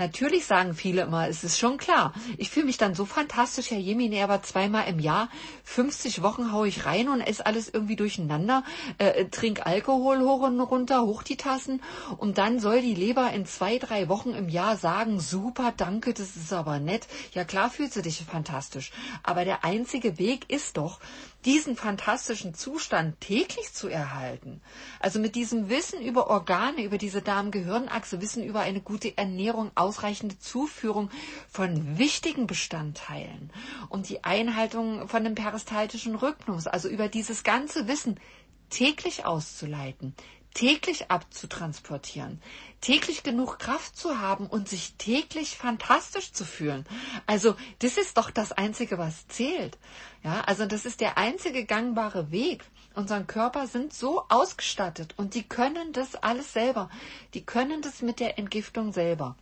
[0.00, 2.14] Natürlich sagen viele immer, es ist schon klar.
[2.38, 5.28] Ich fühle mich dann so fantastisch, Herr Jemine, aber zweimal im Jahr,
[5.64, 8.64] 50 Wochen haue ich rein und esse alles irgendwie durcheinander,
[8.96, 11.82] äh, trink Alkohol hoch und runter, hoch die Tassen
[12.16, 16.34] und dann soll die Leber in zwei, drei Wochen im Jahr sagen, super, danke, das
[16.34, 17.06] ist aber nett.
[17.34, 18.92] Ja klar fühlst du dich fantastisch.
[19.22, 20.98] Aber der einzige Weg ist doch,
[21.44, 24.60] diesen fantastischen Zustand täglich zu erhalten.
[24.98, 30.38] Also mit diesem Wissen über Organe, über diese Darm-Gehirnachse, Wissen über eine gute Ernährung, ausreichende
[30.38, 31.10] Zuführung
[31.48, 33.50] von wichtigen Bestandteilen
[33.88, 38.20] und die Einhaltung von dem peristaltischen Rhythmus, also über dieses ganze Wissen
[38.68, 40.14] täglich auszuleiten,
[40.54, 42.40] täglich abzutransportieren,
[42.80, 46.84] täglich genug Kraft zu haben und sich täglich fantastisch zu fühlen.
[47.26, 49.78] Also das ist doch das Einzige, was zählt.
[50.22, 52.64] Ja, also das ist der einzige gangbare Weg.
[52.94, 56.90] Unseren Körper sind so ausgestattet und die können das alles selber.
[57.34, 59.36] Die können das mit der Entgiftung selber.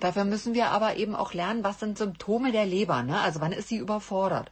[0.00, 3.02] Dafür müssen wir aber eben auch lernen, was sind Symptome der Leber.
[3.04, 3.20] Ne?
[3.20, 4.50] Also wann ist sie überfordert?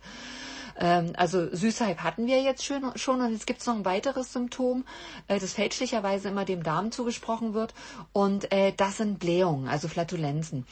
[0.82, 4.32] Ähm, also Süßheit hatten wir jetzt schon, schon und jetzt gibt es noch ein weiteres
[4.32, 4.84] Symptom,
[5.28, 7.72] äh, das fälschlicherweise immer dem Darm zugesprochen wird
[8.12, 10.66] und äh, das sind Blähungen, also Flatulenzen.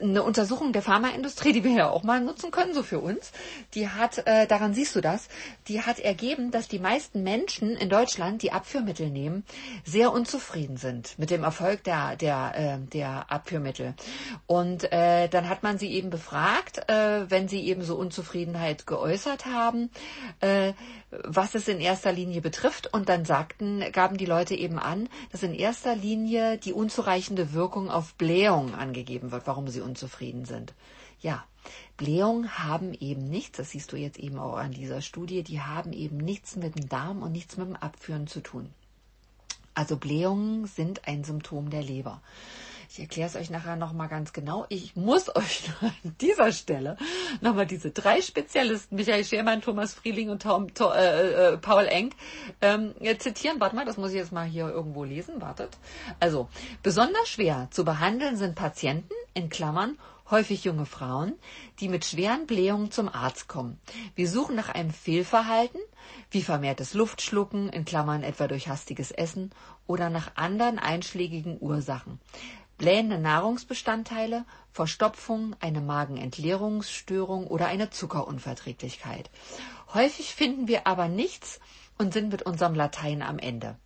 [0.00, 3.30] Eine Untersuchung der Pharmaindustrie, die wir ja auch mal nutzen können, so für uns,
[3.74, 5.28] die hat, äh, daran siehst du das,
[5.68, 9.44] die hat ergeben, dass die meisten Menschen in Deutschland, die Abführmittel nehmen,
[9.84, 13.94] sehr unzufrieden sind mit dem Erfolg der, der, äh, der Abführmittel.
[14.46, 19.46] Und äh, dann hat man sie eben befragt, äh, wenn sie eben so Unzufriedenheit geäußert
[19.46, 19.90] haben,
[20.40, 20.72] äh,
[21.22, 22.92] was es in erster Linie betrifft.
[22.92, 27.90] Und dann sagten, gaben die Leute eben an, dass in erster Linie die unzureichende Wirkung
[27.90, 30.74] auf Blähung angegeben wird, warum sie unzufrieden sind.
[31.20, 31.44] Ja,
[31.96, 35.92] Blähungen haben eben nichts, das siehst du jetzt eben auch an dieser Studie, die haben
[35.92, 38.70] eben nichts mit dem Darm und nichts mit dem Abführen zu tun.
[39.74, 42.20] Also Blähungen sind ein Symptom der Leber.
[42.94, 44.66] Ich erkläre es euch nachher nochmal ganz genau.
[44.68, 46.96] Ich muss euch nur an dieser Stelle
[47.40, 52.14] nochmal diese drei Spezialisten, Michael Schermann, Thomas Frieling und Tom, to, äh, äh, Paul Enck,
[52.60, 53.58] ähm, zitieren.
[53.58, 55.40] Warte mal, das muss ich jetzt mal hier irgendwo lesen.
[55.40, 55.76] Wartet.
[56.20, 56.48] Also,
[56.84, 59.98] besonders schwer zu behandeln sind Patienten, in Klammern,
[60.30, 61.34] häufig junge Frauen,
[61.80, 63.80] die mit schweren Blähungen zum Arzt kommen.
[64.14, 65.80] Wir suchen nach einem Fehlverhalten,
[66.30, 69.50] wie vermehrtes Luftschlucken, in Klammern etwa durch hastiges Essen,
[69.88, 72.20] oder nach anderen einschlägigen Ursachen
[72.78, 79.30] blähende Nahrungsbestandteile, Verstopfung, eine Magenentleerungsstörung oder eine Zuckerunverträglichkeit.
[79.92, 81.60] Häufig finden wir aber nichts
[81.98, 83.76] und sind mit unserem Latein am Ende.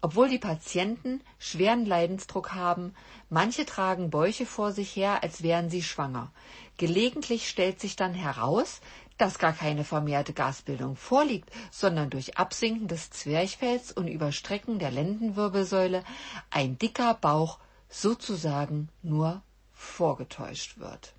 [0.00, 2.94] Obwohl die Patienten schweren Leidensdruck haben,
[3.28, 6.32] manche tragen Bäuche vor sich her, als wären sie schwanger.
[6.78, 8.80] Gelegentlich stellt sich dann heraus,
[9.18, 16.04] dass gar keine vermehrte Gasbildung vorliegt, sondern durch Absinken des Zwerchfells und Überstrecken der Lendenwirbelsäule
[16.50, 17.58] ein dicker Bauch
[17.88, 21.14] sozusagen nur vorgetäuscht wird.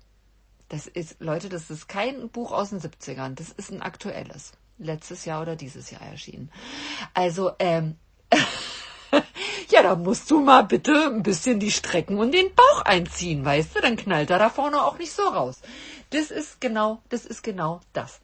[0.68, 4.52] Das ist, Leute, das ist kein Buch aus den 70ern, das ist ein aktuelles.
[4.78, 6.50] Letztes Jahr oder dieses Jahr erschienen.
[7.12, 7.96] Also, ähm,
[9.68, 13.76] ja, da musst du mal bitte ein bisschen die Strecken und den Bauch einziehen, weißt
[13.76, 13.80] du?
[13.80, 15.60] Dann knallt er da vorne auch nicht so raus.
[16.10, 18.20] Das ist genau, das ist genau das.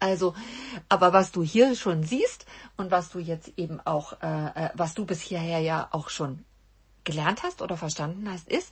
[0.00, 0.34] Also,
[0.88, 4.94] aber was du hier schon siehst und was du jetzt eben auch, äh, äh was
[4.94, 6.44] du bis hierher ja auch schon
[7.08, 8.70] gelernt hast oder verstanden hast, ist,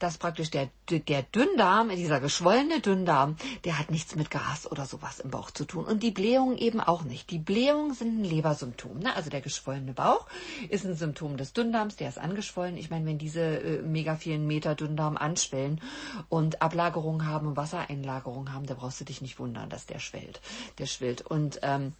[0.00, 5.20] dass praktisch der, der Dünndarm, dieser geschwollene Dünndarm, der hat nichts mit Gas oder sowas
[5.20, 5.84] im Bauch zu tun.
[5.84, 7.30] Und die Blähungen eben auch nicht.
[7.30, 8.98] Die Blähungen sind ein Lebersymptom.
[8.98, 9.14] Ne?
[9.14, 10.26] Also der geschwollene Bauch
[10.68, 12.76] ist ein Symptom des Dünndarms, der ist angeschwollen.
[12.76, 15.80] Ich meine, wenn diese äh, mega vielen Meter Dünndarm anschwellen
[16.28, 20.40] und Ablagerungen haben und Wassereinlagerungen haben, da brauchst du dich nicht wundern, dass der schwellt.
[20.78, 21.22] Der schwillt.
[21.22, 21.92] Und ähm,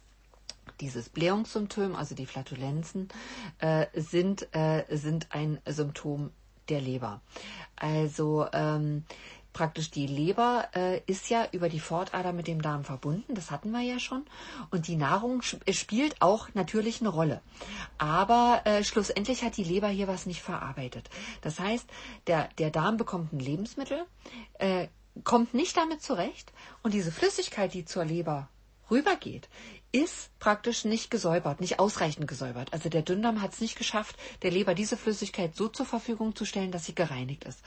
[0.79, 3.09] dieses Blähungssymptom, also die Flatulenzen,
[3.59, 6.31] äh, sind, äh, sind ein Symptom
[6.69, 7.21] der Leber.
[7.75, 9.05] Also ähm,
[9.57, 13.71] praktisch die Leber äh, ist ja über die Fortader mit dem Darm verbunden, das hatten
[13.71, 14.23] wir ja schon.
[14.69, 17.41] Und die Nahrung spielt auch natürlich eine Rolle.
[17.97, 21.09] Aber äh, schlussendlich hat die Leber hier was nicht verarbeitet.
[21.41, 21.89] Das heißt,
[22.27, 24.05] der, der Darm bekommt ein Lebensmittel,
[24.59, 24.89] äh,
[25.23, 26.53] kommt nicht damit zurecht
[26.83, 28.49] und diese Flüssigkeit, die zur Leber
[28.91, 29.49] rübergeht,
[29.97, 32.71] ist praktisch nicht gesäubert, nicht ausreichend gesäubert.
[32.71, 36.45] Also der Dünndarm hat es nicht geschafft, der Leber diese Flüssigkeit so zur Verfügung zu
[36.45, 37.61] stellen, dass sie gereinigt ist.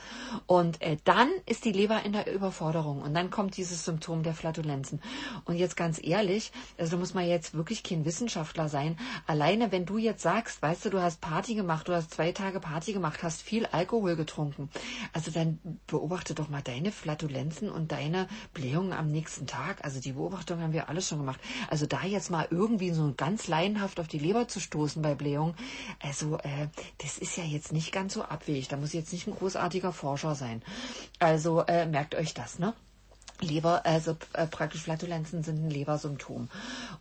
[0.46, 4.34] Und äh, dann ist die Leber in der Überforderung und dann kommt dieses Symptom der
[4.34, 5.02] Flatulenzen.
[5.44, 8.96] Und jetzt ganz ehrlich, also muss man jetzt wirklich kein Wissenschaftler sein.
[9.26, 12.60] Alleine wenn du jetzt sagst, weißt du, du hast Party gemacht, du hast zwei Tage
[12.60, 14.70] Party gemacht, hast viel Alkohol getrunken,
[15.12, 19.84] also dann beobachte doch mal deine Flatulenzen und deine Blähungen am nächsten Tag.
[19.84, 21.40] Also die Beobachtung haben wir alles schon gemacht.
[21.68, 25.54] Also da jetzt mal irgendwie so ganz laienhaft auf die Leber zu stoßen bei Blähung,
[26.00, 28.68] also äh, das ist ja jetzt nicht ganz so abwegig.
[28.68, 30.62] Da muss jetzt nicht ein großartiger Forscher sein.
[31.18, 32.74] Also äh, merkt euch das, ne?
[33.40, 36.48] Leber, also äh, praktisch Flatulenzen sind ein Lebersymptom.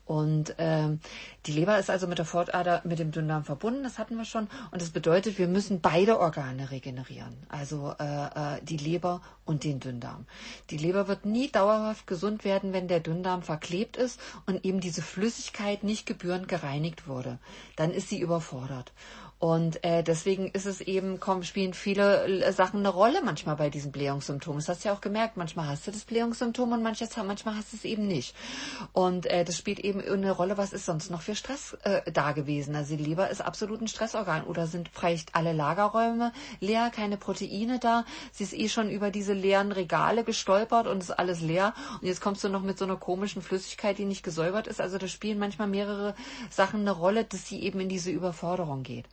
[0.05, 0.99] Und ähm,
[1.45, 4.47] die Leber ist also mit der Fortader, mit dem Dünndarm verbunden, das hatten wir schon.
[4.71, 7.35] Und das bedeutet, wir müssen beide Organe regenerieren.
[7.49, 10.25] Also äh, äh, die Leber und den Dünndarm.
[10.69, 15.01] Die Leber wird nie dauerhaft gesund werden, wenn der Dünndarm verklebt ist und eben diese
[15.01, 17.39] Flüssigkeit nicht gebührend gereinigt wurde.
[17.75, 18.93] Dann ist sie überfordert.
[19.39, 23.69] Und äh, deswegen ist es eben, kommen, spielen viele äh, Sachen eine Rolle manchmal bei
[23.69, 24.59] diesen Blähungssymptomen.
[24.59, 25.37] Das hast du ja auch gemerkt.
[25.37, 28.35] Manchmal hast du das Blähungssymptom und manches, manchmal hast du es eben nicht.
[28.91, 32.33] Und äh, das spielt eben eine Rolle, was ist sonst noch für Stress äh, da
[32.33, 32.75] gewesen.
[32.75, 34.43] Also die Leber ist absolut ein Stressorgan.
[34.43, 38.03] Oder sind vielleicht alle Lagerräume leer, keine Proteine da.
[38.33, 41.73] Sie ist eh schon über diese leeren Regale gestolpert und ist alles leer.
[42.01, 44.81] Und jetzt kommst du noch mit so einer komischen Flüssigkeit, die nicht gesäubert ist.
[44.81, 46.13] Also da spielen manchmal mehrere
[46.49, 49.05] Sachen eine Rolle, dass sie eben in diese Überforderung geht.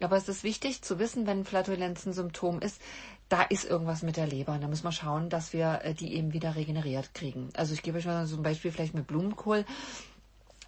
[0.00, 2.80] Aber es ist wichtig zu wissen, wenn Flatulenz ein Symptom ist,
[3.28, 4.52] da ist irgendwas mit der Leber.
[4.52, 7.50] Und da müssen wir schauen, dass wir äh, die eben wieder regeneriert kriegen.
[7.54, 9.64] Also ich gebe euch mal so ein Beispiel vielleicht mit Blumenkohl.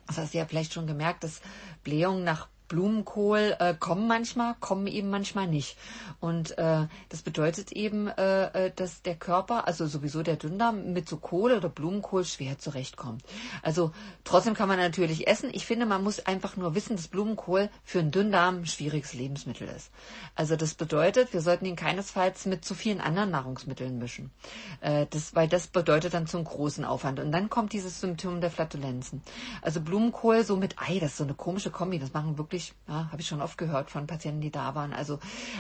[0.07, 1.43] Das hast du ja vielleicht schon gemerkt, dass
[1.85, 5.77] Blähungen nach Blumenkohl äh, kommen manchmal, kommen eben manchmal nicht.
[6.21, 11.09] Und äh, das bedeutet eben, äh, äh, dass der Körper, also sowieso der Dünndarm, mit
[11.09, 13.23] so Kohl oder Blumenkohl schwer zurechtkommt.
[13.63, 13.93] Also
[14.25, 15.51] trotzdem kann man natürlich essen.
[15.53, 19.69] Ich finde, man muss einfach nur wissen, dass Blumenkohl für einen Dünndarm ein schwieriges Lebensmittel
[19.69, 19.91] ist.
[20.35, 24.31] Also das bedeutet, wir sollten ihn keinesfalls mit zu vielen anderen Nahrungsmitteln mischen.
[24.81, 27.21] Äh, das, weil das bedeutet dann zum großen Aufwand.
[27.21, 29.23] Und dann kommt dieses Symptom der Flatulenzen.
[29.63, 32.75] Also Blumenkohl so mit Ei, das ist so eine komische Kombi, das machen wirklich wirklich,
[32.89, 34.93] ja, habe ich schon oft gehört von Patienten, die da waren.
[34.93, 35.19] Also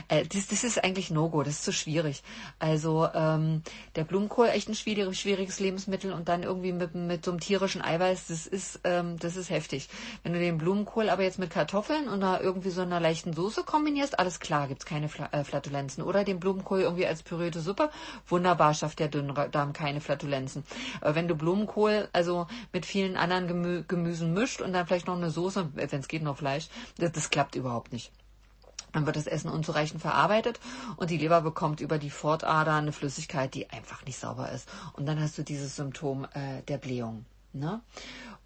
[0.09, 2.23] äh, das, das ist eigentlich No-Go, das ist zu schwierig.
[2.59, 3.63] Also ähm,
[3.97, 7.83] der Blumenkohl echt ein schwierig, schwieriges Lebensmittel und dann irgendwie mit, mit so einem tierischen
[7.83, 9.89] Eiweiß, das ist, ähm, das ist heftig.
[10.23, 14.19] Wenn du den Blumenkohl aber jetzt mit Kartoffeln und irgendwie so einer leichten Soße kombinierst,
[14.19, 16.03] alles klar, gibt's keine Fla äh, Flatulenzen.
[16.03, 17.91] Oder den Blumenkohl irgendwie als pürierte Suppe,
[18.27, 20.65] wunderbar, schafft der Dünndarm keine Flatulenzen.
[21.01, 25.17] Aber wenn du Blumenkohl also mit vielen anderen Gemü Gemüsen mischt und dann vielleicht noch
[25.17, 28.12] eine Soße, wenn es geht noch Fleisch, das, das klappt überhaupt nicht.
[28.92, 30.61] Dann wird das Essen unzureichend verarbeitet
[30.96, 34.68] und die Leber bekommt über die Fortader eine Flüssigkeit, die einfach nicht sauber ist.
[34.94, 37.27] Und dann hast du dieses Symptom äh, der Blähung.
[37.53, 37.81] Ne?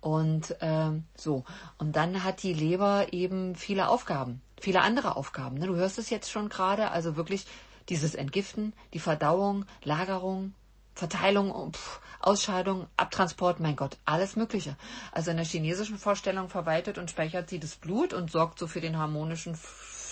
[0.01, 1.45] Und ähm, so.
[1.79, 5.59] Und dann hat die Leber eben viele Aufgaben, viele andere Aufgaben.
[5.59, 5.67] Ne?
[5.67, 7.47] Du hörst es jetzt schon gerade, also wirklich
[7.89, 10.55] dieses Entgiften, die Verdauung, Lagerung,
[10.95, 14.77] Verteilung, pff, Ausscheidung, Abtransport, mein Gott, alles Mögliche.
[15.11, 18.81] Also in der chinesischen Vorstellung verwaltet und speichert sie das Blut und sorgt so für
[18.81, 19.57] den harmonischen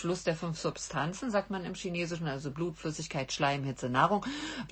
[0.00, 4.24] Fluss der fünf Substanzen, sagt man im Chinesischen, also Blut, Flüssigkeit, Schleim, Hitze, Nahrung.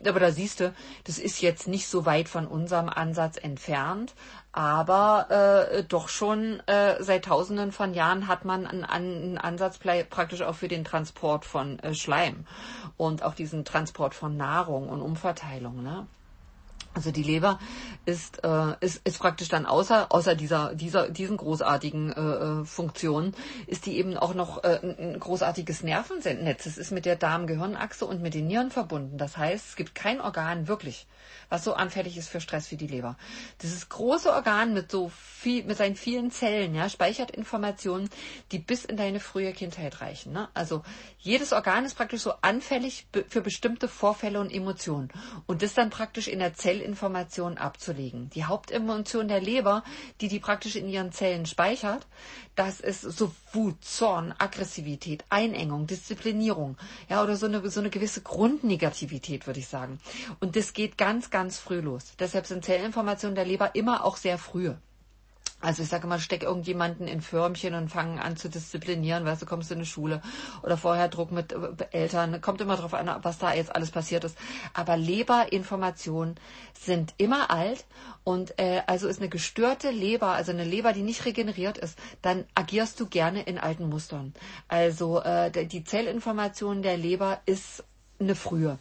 [0.06, 4.14] Aber da siehst du, das ist jetzt nicht so weit von unserem Ansatz entfernt,
[4.52, 10.42] aber äh, doch schon äh, seit Tausenden von Jahren hat man einen, einen Ansatz praktisch
[10.42, 12.46] auch für den Transport von äh, Schleim
[12.96, 15.82] und auch diesen Transport von Nahrung und Umverteilung.
[15.82, 16.06] Ne?
[16.98, 17.60] Also die Leber
[18.06, 23.36] ist, äh, ist, ist praktisch dann außer, außer dieser, dieser, diesen großartigen äh, äh Funktionen,
[23.68, 26.66] ist die eben auch noch äh, ein großartiges Nervennetz.
[26.66, 29.16] Es ist mit der Darm-Gehirnachse und mit den Nieren verbunden.
[29.16, 31.06] Das heißt, es gibt kein Organ wirklich,
[31.50, 33.16] was so anfällig ist für Stress wie die Leber.
[33.62, 38.10] Dieses große Organ mit so viel, mit seinen vielen Zellen, ja, speichert Informationen,
[38.50, 40.32] die bis in deine frühe Kindheit reichen.
[40.32, 40.48] Ne?
[40.52, 40.82] Also
[41.20, 45.10] jedes Organ ist praktisch so anfällig für bestimmte Vorfälle und Emotionen.
[45.46, 46.54] Und das dann praktisch in der
[46.88, 48.30] Zellinformation abzulegen.
[48.30, 49.84] Die Hauptemotion der Leber,
[50.20, 52.06] die die praktisch in ihren Zellen speichert,
[52.54, 56.76] das ist so Wut, Zorn, Aggressivität, Einengung, Disziplinierung,
[57.08, 60.00] ja, oder so eine, so eine gewisse Grundnegativität, würde ich sagen.
[60.40, 62.14] Und das geht ganz, ganz früh los.
[62.18, 64.72] Deshalb sind Zellinformationen der Leber immer auch sehr früh.
[65.60, 69.46] Also ich sage immer, steck irgendjemanden in Förmchen und fangen an zu disziplinieren, weißt du,
[69.46, 70.22] kommst in eine Schule
[70.62, 71.56] oder vorher Druck mit äh,
[71.90, 74.38] Eltern, kommt immer drauf an, was da jetzt alles passiert ist.
[74.72, 76.36] Aber Leberinformationen
[76.78, 77.86] sind immer alt
[78.22, 82.44] und äh, also ist eine gestörte Leber, also eine Leber, die nicht regeneriert ist, dann
[82.54, 84.34] agierst du gerne in alten Mustern.
[84.68, 87.82] Also äh, die Zellinformation der Leber ist
[88.20, 88.78] eine frühe.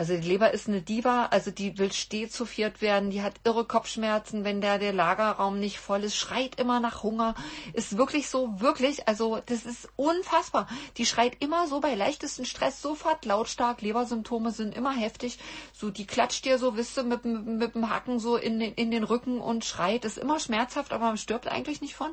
[0.00, 3.66] Also die Leber ist eine Diva, also die will stets zuviert werden, die hat irre
[3.66, 7.34] Kopfschmerzen, wenn der, der Lagerraum nicht voll ist, schreit immer nach Hunger,
[7.74, 10.68] ist wirklich so, wirklich, also das ist unfassbar.
[10.96, 15.38] Die schreit immer so bei leichtesten Stress sofort lautstark, Lebersymptome sind immer heftig,
[15.74, 18.72] so die klatscht dir so, wisst du, mit, mit, mit dem Hacken so in den,
[18.72, 22.12] in den Rücken und schreit, ist immer schmerzhaft, aber man stirbt eigentlich nicht von,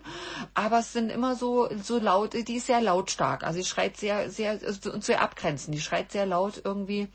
[0.55, 4.29] aber es sind immer so, so laut, die ist sehr lautstark, also sie schreit sehr,
[4.29, 7.07] sehr, sehr abgrenzen, die schreit sehr laut irgendwie,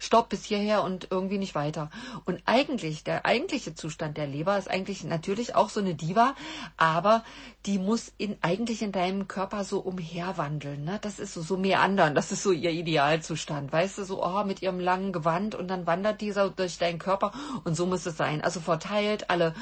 [0.00, 1.90] Stopp bis hierher und irgendwie nicht weiter.
[2.24, 6.34] Und eigentlich, der eigentliche Zustand der Leber ist eigentlich natürlich auch so eine Diva,
[6.78, 7.22] aber
[7.66, 10.82] die muss in, eigentlich in deinem Körper so umherwandeln.
[10.84, 10.98] Ne?
[11.02, 13.70] Das ist so, so meandern, das ist so ihr Idealzustand.
[13.70, 17.32] Weißt du, so oh, mit ihrem langen Gewand und dann wandert dieser durch deinen Körper
[17.64, 18.40] und so muss es sein.
[18.42, 19.54] Also verteilt alle,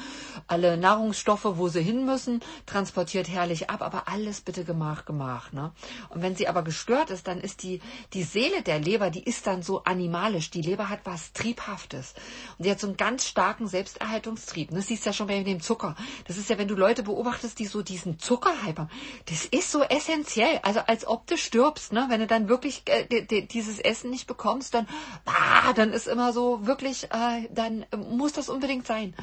[0.47, 5.51] alle Nahrungsstoffe, wo sie hin müssen, transportiert herrlich ab, aber alles bitte gemach, gemach.
[5.51, 5.71] Ne?
[6.07, 7.81] Und wenn sie aber gestört ist, dann ist die,
[8.13, 10.51] die Seele der Leber, die ist dann so animal animalisch.
[10.51, 12.13] Die Leber hat was Triebhaftes.
[12.57, 14.69] Und sie hat so einen ganz starken Selbsterhaltungstrieb.
[14.71, 15.95] Das siehst du ja schon bei dem Zucker.
[16.27, 18.89] Das ist ja, wenn du Leute beobachtest, die so diesen Zucker hypern.
[19.27, 20.59] Das ist so essentiell.
[20.63, 22.05] Also als ob du stirbst, ne?
[22.09, 24.87] Wenn du dann wirklich äh, dieses Essen nicht bekommst, dann,
[25.25, 29.15] ah, dann ist immer so wirklich, äh, dann muss das unbedingt sein.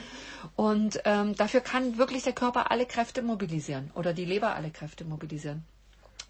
[0.55, 5.05] Und ähm, dafür kann wirklich der Körper alle Kräfte mobilisieren oder die Leber alle Kräfte
[5.05, 5.65] mobilisieren.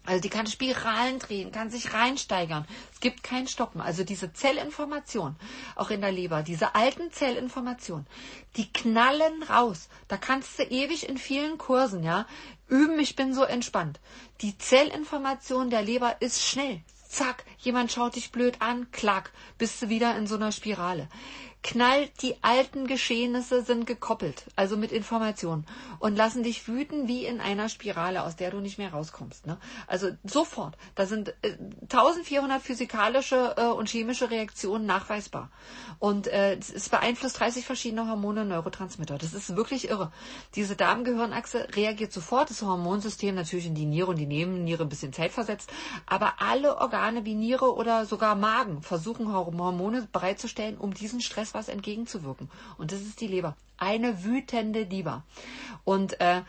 [0.07, 2.65] Also die kann Spiralen drehen, kann sich reinsteigern.
[2.93, 3.81] Es gibt kein Stoppen.
[3.81, 5.35] Also diese Zellinformation,
[5.75, 8.07] auch in der Leber, diese alten Zellinformationen,
[8.55, 9.89] die knallen raus.
[10.07, 12.25] Da kannst du ewig in vielen Kursen, ja,
[12.69, 13.99] üben, ich bin so entspannt.
[14.39, 16.79] Die Zellinformation der Leber ist schnell.
[17.09, 21.09] Zack, jemand schaut dich blöd an, klack, bist du wieder in so einer Spirale
[21.67, 25.65] knallt, die alten Geschehnisse sind gekoppelt, also mit Informationen
[25.99, 29.45] und lassen dich wüten wie in einer Spirale, aus der du nicht mehr rauskommst.
[29.45, 29.57] Ne?
[29.85, 30.77] Also sofort.
[30.95, 35.51] Da sind äh, 1400 physikalische äh, und chemische Reaktionen nachweisbar.
[35.99, 39.17] Und äh, es beeinflusst 30 verschiedene Hormone und Neurotransmitter.
[39.17, 40.13] Das ist wirklich irre.
[40.55, 45.11] Diese Darmgehirnachse reagiert sofort, das Hormonsystem natürlich in die Niere und die Nebenniere ein bisschen
[45.11, 45.69] zeitversetzt,
[46.05, 51.67] aber alle Organe wie Niere oder sogar Magen versuchen Hormone bereitzustellen, um diesen Stress was
[51.67, 52.49] entgegenzuwirken.
[52.77, 53.57] Und das ist die Leber.
[53.77, 55.23] Eine wütende Diva.
[55.83, 56.41] Und äh,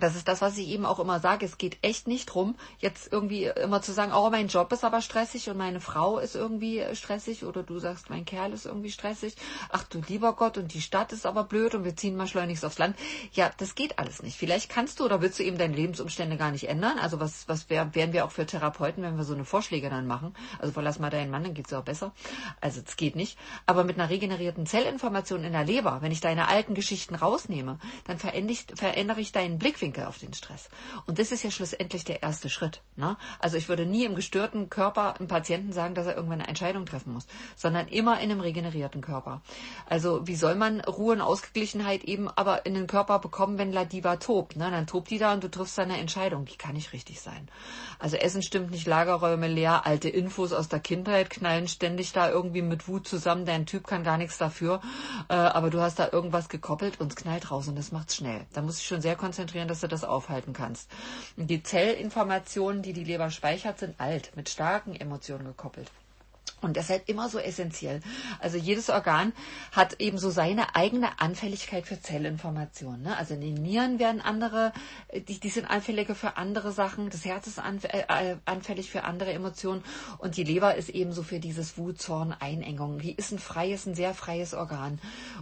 [0.00, 1.44] das ist das, was ich eben auch immer sage.
[1.44, 5.00] Es geht echt nicht drum, jetzt irgendwie immer zu sagen, oh, mein Job ist aber
[5.00, 9.34] stressig und meine Frau ist irgendwie stressig oder du sagst, mein Kerl ist irgendwie stressig.
[9.70, 12.64] Ach du lieber Gott und die Stadt ist aber blöd und wir ziehen mal schleunigst
[12.64, 12.96] aufs Land.
[13.32, 14.36] Ja, das geht alles nicht.
[14.36, 16.98] Vielleicht kannst du oder willst du eben deine Lebensumstände gar nicht ändern.
[16.98, 20.06] Also was, was wär, wären wir auch für Therapeuten, wenn wir so eine Vorschläge dann
[20.06, 20.34] machen?
[20.58, 22.12] Also verlass mal deinen Mann, dann geht's ja auch besser.
[22.60, 23.38] Also es geht nicht.
[23.66, 28.18] Aber mit einer regenerierten Zellinformation in der Leber, wenn ich deine alten Geschichten rausnehme, dann
[28.18, 30.68] verändere ich, verändere ich deinen Blickwinkel Blickwinkel auf den Stress.
[31.06, 32.82] Und das ist ja schlussendlich der erste Schritt.
[32.96, 33.16] Ne?
[33.38, 36.86] Also ich würde nie im gestörten Körper einem Patienten sagen, dass er irgendwann eine Entscheidung
[36.86, 37.26] treffen muss,
[37.56, 39.42] sondern immer in einem regenerierten Körper.
[39.86, 43.84] Also wie soll man Ruhe und Ausgeglichenheit eben aber in den Körper bekommen, wenn La
[43.84, 44.56] Diva tobt?
[44.56, 44.70] Ne?
[44.70, 46.44] Dann tobt die da und du triffst deine Entscheidung.
[46.44, 47.48] Die kann nicht richtig sein.
[47.98, 52.62] Also Essen stimmt nicht, Lagerräume leer, alte Infos aus der Kindheit knallen ständig da irgendwie
[52.62, 53.44] mit Wut zusammen.
[53.44, 54.80] Dein Typ kann gar nichts dafür,
[55.28, 58.46] äh, aber du hast da irgendwas gekoppelt und es knallt raus und das macht's schnell.
[58.52, 60.90] Da muss ich schon sehr konzentrieren, dass dass du das aufhalten kannst.
[61.36, 65.90] Die Zellinformationen, die die Leber speichert, sind alt, mit starken Emotionen gekoppelt.
[66.60, 68.00] Und deshalb immer so essentiell.
[68.40, 69.32] Also jedes Organ
[69.72, 73.02] hat eben so seine eigene Anfälligkeit für Zellinformationen.
[73.02, 73.16] Ne?
[73.16, 74.72] Also in den Nieren werden andere,
[75.14, 77.10] die, die sind anfälliger für andere Sachen.
[77.10, 79.84] Das Herz ist äh, anfällig für andere Emotionen.
[80.18, 82.98] Und die Leber ist eben so für dieses Wut, Zorn, Einengung.
[82.98, 85.00] Die ist ein freies, ein sehr freies Organ.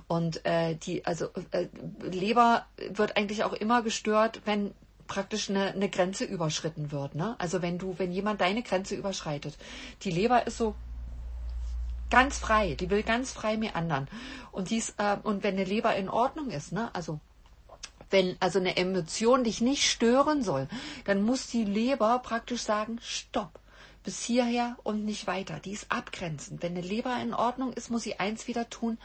[0.08, 1.68] Und äh, die, also äh,
[2.02, 4.72] Leber wird eigentlich auch immer gestört, wenn
[5.06, 7.14] praktisch eine, eine Grenze überschritten wird.
[7.14, 7.36] Ne?
[7.38, 9.56] Also wenn du, wenn jemand deine Grenze überschreitet.
[10.02, 10.74] Die Leber ist so
[12.10, 14.08] ganz frei, die will ganz frei meandern.
[14.52, 17.20] Und dies, äh, und wenn eine Leber in Ordnung ist, ne, also
[18.10, 20.68] wenn also eine Emotion dich nicht stören soll,
[21.04, 23.58] dann muss die Leber praktisch sagen, stopp,
[24.04, 25.58] bis hierher und nicht weiter.
[25.58, 26.62] Die ist abgrenzend.
[26.62, 28.98] Wenn eine Leber in Ordnung ist, muss sie eins wieder tun,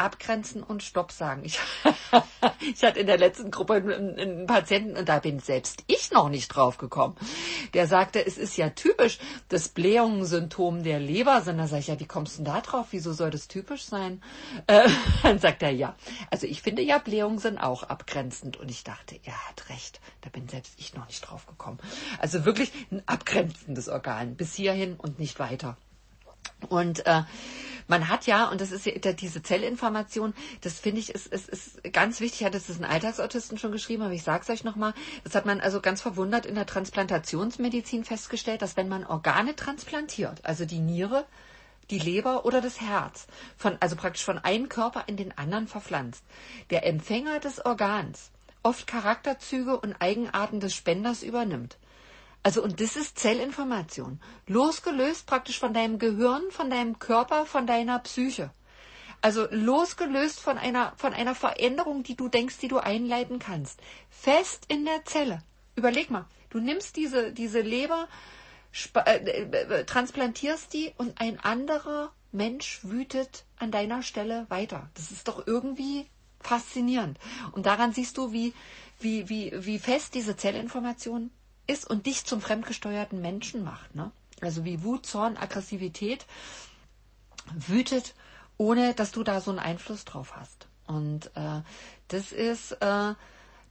[0.00, 1.42] abgrenzen und Stopp sagen.
[1.44, 1.58] Ich,
[2.74, 6.28] ich hatte in der letzten Gruppe einen, einen, Patienten und da bin selbst ich noch
[6.28, 7.16] nicht drauf gekommen.
[7.74, 11.58] Der sagte, es ist ja typisch, das Blähungssymptom der Leber sind.
[11.58, 12.88] Da sage ich, ja, wie kommst du denn da drauf?
[12.90, 14.22] Wieso soll das typisch sein?
[14.66, 14.88] Äh,
[15.22, 15.94] dann sagt er, ja.
[16.30, 18.56] Also ich finde ja, Blähungen sind auch abgrenzend.
[18.56, 20.00] Und ich dachte, er hat recht.
[20.22, 21.78] Da bin selbst ich noch nicht drauf gekommen.
[22.18, 24.36] Also wirklich ein abgrenzendes Organ.
[24.36, 25.76] Bis hierhin und nicht weiter.
[26.68, 27.22] Und äh,
[27.90, 30.32] man hat ja, und das ist ja diese Zellinformation,
[30.62, 34.14] das finde ich, ist, ist, ist ganz wichtig, hat es ein Alltagsautisten schon geschrieben, aber
[34.14, 38.62] ich sage es euch nochmal, das hat man also ganz verwundert in der Transplantationsmedizin festgestellt,
[38.62, 41.26] dass wenn man Organe transplantiert, also die Niere,
[41.90, 43.26] die Leber oder das Herz,
[43.56, 46.22] von, also praktisch von einem Körper in den anderen verpflanzt,
[46.70, 48.30] der Empfänger des Organs
[48.62, 51.76] oft Charakterzüge und Eigenarten des Spenders übernimmt.
[52.42, 54.20] Also und das ist Zellinformation.
[54.46, 58.50] Losgelöst praktisch von deinem Gehirn, von deinem Körper, von deiner Psyche.
[59.22, 63.80] Also losgelöst von einer, von einer Veränderung, die du denkst, die du einleiten kannst.
[64.08, 65.42] Fest in der Zelle.
[65.76, 68.08] Überleg mal, du nimmst diese, diese Leber,
[68.94, 74.90] äh, äh, transplantierst die und ein anderer Mensch wütet an deiner Stelle weiter.
[74.94, 76.06] Das ist doch irgendwie
[76.40, 77.18] faszinierend.
[77.52, 78.54] Und daran siehst du, wie,
[79.00, 81.30] wie, wie, wie fest diese Zellinformation
[81.70, 83.94] ist und dich zum fremdgesteuerten Menschen macht.
[83.94, 84.10] Ne?
[84.40, 86.26] Also wie Wut, Zorn, Aggressivität
[87.54, 88.14] wütet,
[88.56, 90.68] ohne dass du da so einen Einfluss drauf hast.
[90.86, 91.62] Und äh,
[92.08, 93.14] das ist äh,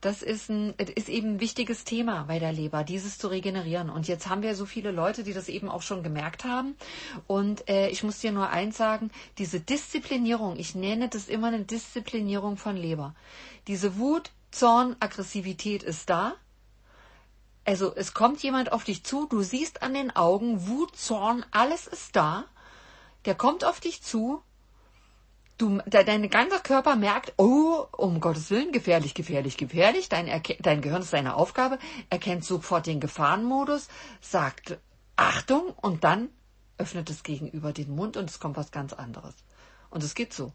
[0.01, 3.89] das ist, ein, ist eben ein wichtiges Thema bei der Leber, dieses zu regenerieren.
[3.89, 6.75] Und jetzt haben wir so viele Leute, die das eben auch schon gemerkt haben.
[7.27, 11.65] Und äh, ich muss dir nur eins sagen, diese Disziplinierung, ich nenne das immer eine
[11.65, 13.13] Disziplinierung von Leber.
[13.67, 16.35] Diese Wut, Zorn, Aggressivität ist da.
[17.69, 21.85] Also es kommt jemand auf dich zu, du siehst an den Augen Wut, Zorn, alles
[21.85, 22.45] ist da.
[23.25, 24.41] Der kommt auf dich zu.
[25.59, 30.09] Du, de, dein ganzer Körper merkt, oh, um Gottes Willen, gefährlich, gefährlich, gefährlich.
[30.09, 31.77] Dein, dein Gehirn ist seine Aufgabe,
[32.09, 33.87] erkennt sofort den Gefahrenmodus,
[34.19, 34.79] sagt
[35.15, 36.29] Achtung und dann
[36.79, 39.35] öffnet es gegenüber den Mund und es kommt was ganz anderes.
[39.91, 40.53] Und es geht so.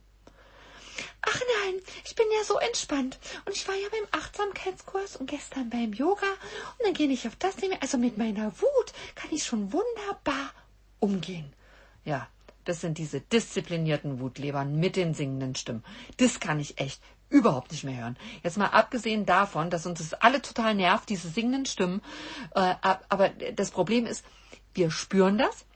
[1.22, 1.40] Ach
[1.74, 3.18] nein, ich bin ja so entspannt.
[3.44, 6.26] Und ich war ja beim Achtsamkeitskurs und gestern beim Yoga.
[6.78, 7.76] Und dann gehe ich auf das Thema.
[7.80, 10.50] Also mit meiner Wut kann ich schon wunderbar
[11.00, 11.52] umgehen.
[12.04, 12.28] Ja,
[12.64, 15.84] das sind diese disziplinierten Wutlebern mit den singenden Stimmen.
[16.16, 18.16] Das kann ich echt überhaupt nicht mehr hören.
[18.42, 22.00] Jetzt mal abgesehen davon, dass uns das alle total nervt, diese singenden Stimmen.
[22.54, 24.24] Äh, aber das Problem ist,
[24.72, 25.66] wir spüren das.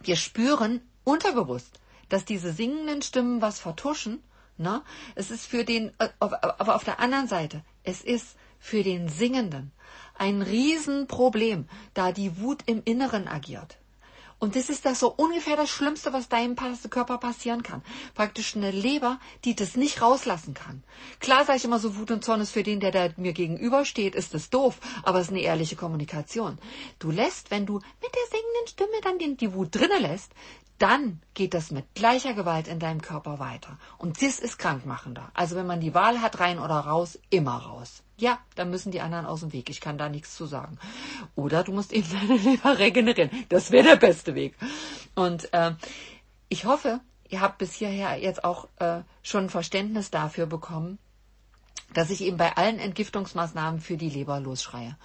[0.00, 4.22] Wir spüren unterbewusst, dass diese singenden Stimmen was vertuschen
[4.58, 4.82] Ne?
[5.14, 9.72] Es ist für den, äh, aber auf der anderen Seite, es ist für den Singenden
[10.18, 13.78] ein Riesenproblem, da die Wut im Inneren agiert.
[14.40, 17.82] Und das ist das so ungefähr das Schlimmste, was deinem Körper passieren kann.
[18.14, 20.84] Praktisch eine Leber, die das nicht rauslassen kann.
[21.18, 24.14] Klar sage ich immer so, Wut und Zorn ist für den, der da mir gegenübersteht,
[24.14, 26.58] ist das doof, aber es ist eine ehrliche Kommunikation.
[27.00, 30.32] Du lässt, wenn du mit der singenden Stimme dann die, die Wut drinnen lässt,
[30.78, 33.78] dann geht das mit gleicher Gewalt in deinem Körper weiter.
[33.98, 35.30] Und das ist krankmachender.
[35.34, 38.02] Also wenn man die Wahl hat, rein oder raus, immer raus.
[38.16, 39.70] Ja, dann müssen die anderen aus dem Weg.
[39.70, 40.78] Ich kann da nichts zu sagen.
[41.34, 43.30] Oder du musst eben deine Leber regenerieren.
[43.48, 44.56] Das wäre der beste Weg.
[45.14, 45.72] Und äh,
[46.48, 50.98] ich hoffe, ihr habt bis hierher jetzt auch äh, schon Verständnis dafür bekommen,
[51.94, 54.96] dass ich eben bei allen Entgiftungsmaßnahmen für die Leber losschreie.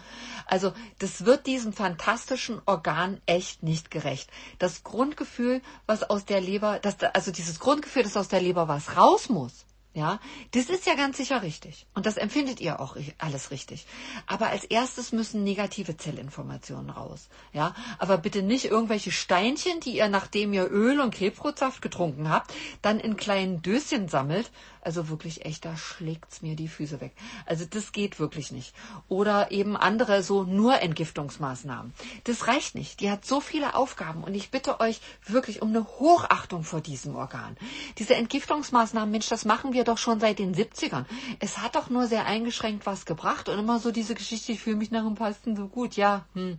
[0.45, 4.29] Also das wird diesem fantastischen Organ echt nicht gerecht.
[4.59, 8.97] Das Grundgefühl, was aus der Leber, das, also dieses Grundgefühl, dass aus der Leber was
[8.97, 9.65] raus muss,
[9.95, 10.19] ja,
[10.51, 11.85] das ist ja ganz sicher richtig.
[11.93, 13.85] Und das empfindet ihr auch alles richtig.
[14.25, 17.29] Aber als erstes müssen negative Zellinformationen raus.
[17.53, 22.51] Ja, aber bitte nicht irgendwelche Steinchen, die ihr, nachdem ihr Öl und Krebsfruchtsaft getrunken habt,
[22.81, 24.49] dann in kleinen Döschen sammelt
[24.85, 27.13] also wirklich echt, da schlägt's mir die Füße weg.
[27.45, 28.73] Also das geht wirklich nicht.
[29.07, 31.93] Oder eben andere so nur Entgiftungsmaßnahmen.
[32.25, 32.99] Das reicht nicht.
[32.99, 37.15] Die hat so viele Aufgaben und ich bitte euch wirklich um eine Hochachtung vor diesem
[37.15, 37.57] Organ.
[37.97, 41.05] Diese Entgiftungsmaßnahmen, Mensch, das machen wir doch schon seit den 70ern.
[41.39, 44.75] Es hat doch nur sehr eingeschränkt was gebracht und immer so diese Geschichte, ich fühle
[44.75, 45.95] mich nach dem Pasten so gut.
[45.95, 46.57] Ja, hm.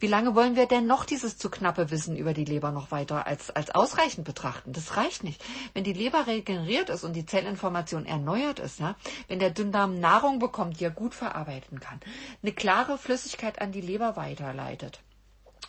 [0.00, 3.26] wie lange wollen wir denn noch dieses zu knappe Wissen über die Leber noch weiter
[3.26, 4.72] als, als ausreichend betrachten?
[4.72, 5.42] Das reicht nicht.
[5.74, 8.96] Wenn die Leber regeneriert ist und die Zellen Information erneuert ist, ja,
[9.28, 12.00] wenn der Dünndarm Nahrung bekommt, die er gut verarbeiten kann,
[12.42, 15.00] eine klare Flüssigkeit an die Leber weiterleitet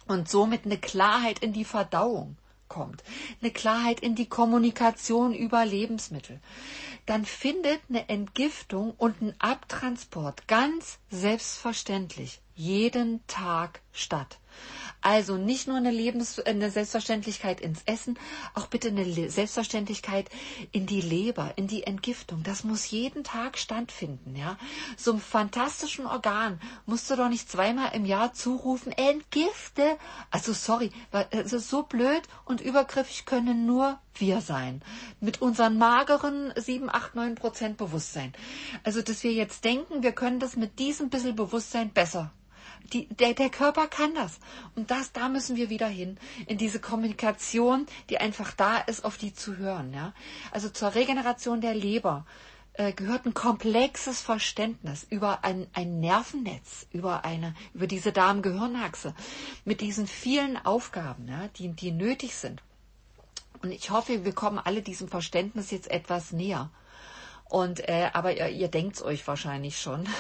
[0.08, 3.04] und somit eine Klarheit in die Verdauung kommt,
[3.42, 6.40] eine Klarheit in die Kommunikation über Lebensmittel,
[7.06, 14.40] dann findet eine Entgiftung und ein Abtransport ganz selbstverständlich jeden Tag statt.
[15.04, 18.18] Also nicht nur eine, Lebens eine Selbstverständlichkeit ins Essen,
[18.54, 20.30] auch bitte eine Selbstverständlichkeit
[20.72, 22.42] in die Leber, in die Entgiftung.
[22.44, 24.36] Das muss jeden Tag stattfinden.
[24.38, 24.58] Ja?
[24.96, 29.98] So einem fantastischen Organ musst du doch nicht zweimal im Jahr zurufen, entgifte.
[30.32, 34.82] Also sorry, also so blöd und übergriffig können nur wir sein.
[35.20, 38.32] Mit unseren mageren 7, 8, 9 Prozent Bewusstsein.
[38.84, 42.32] Also, dass wir jetzt denken, wir können das mit diesem bisschen Bewusstsein besser
[42.92, 44.40] die, der, der Körper kann das.
[44.76, 46.18] Und das, da müssen wir wieder hin,
[46.48, 49.94] in diese Kommunikation, die einfach da ist, auf die zu hören.
[49.94, 50.14] Ja?
[50.52, 52.26] Also zur Regeneration der Leber
[52.74, 59.14] äh, gehört ein komplexes Verständnis über ein, ein Nervennetz, über eine, über diese Darm-Gehirnachse,
[59.64, 62.62] mit diesen vielen Aufgaben, ja, die, die nötig sind.
[63.62, 66.70] Und ich hoffe, wir kommen alle diesem Verständnis jetzt etwas näher.
[67.46, 70.08] Und äh, aber ihr, ihr denkt's euch wahrscheinlich schon.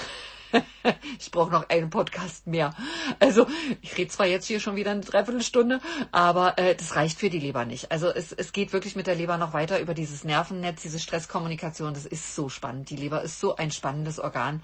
[1.20, 2.74] ich brauche noch einen Podcast mehr.
[3.20, 3.47] Also
[3.82, 5.82] ich rede zwar jetzt hier schon wieder eine Dreiviertelstunde,
[6.12, 7.91] aber äh, das reicht für die Leber nicht.
[7.91, 11.93] Also es, es geht wirklich mit der Leber noch weiter über dieses Nervennetz, diese Stresskommunikation.
[11.93, 12.89] Das ist so spannend.
[12.89, 14.64] Die Leber ist so ein spannendes Organ.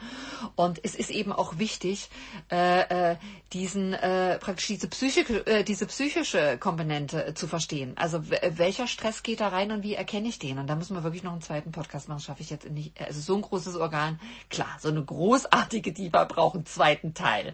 [0.56, 2.10] Und es ist eben auch wichtig,
[2.52, 3.16] äh, äh,
[3.54, 7.94] diesen äh, praktisch diese psychische, äh, diese psychische Komponente äh, zu verstehen.
[7.96, 10.60] Also welcher Stress geht da rein und wie erkenne ich den?
[10.60, 12.20] Und da müssen wir wirklich noch einen zweiten Podcast machen.
[12.20, 13.00] Schaffe ich jetzt nicht.
[13.02, 14.20] Also so ein großes Organ,
[14.50, 17.54] klar, so eine großartige richtige Diva braucht einen zweiten Teil.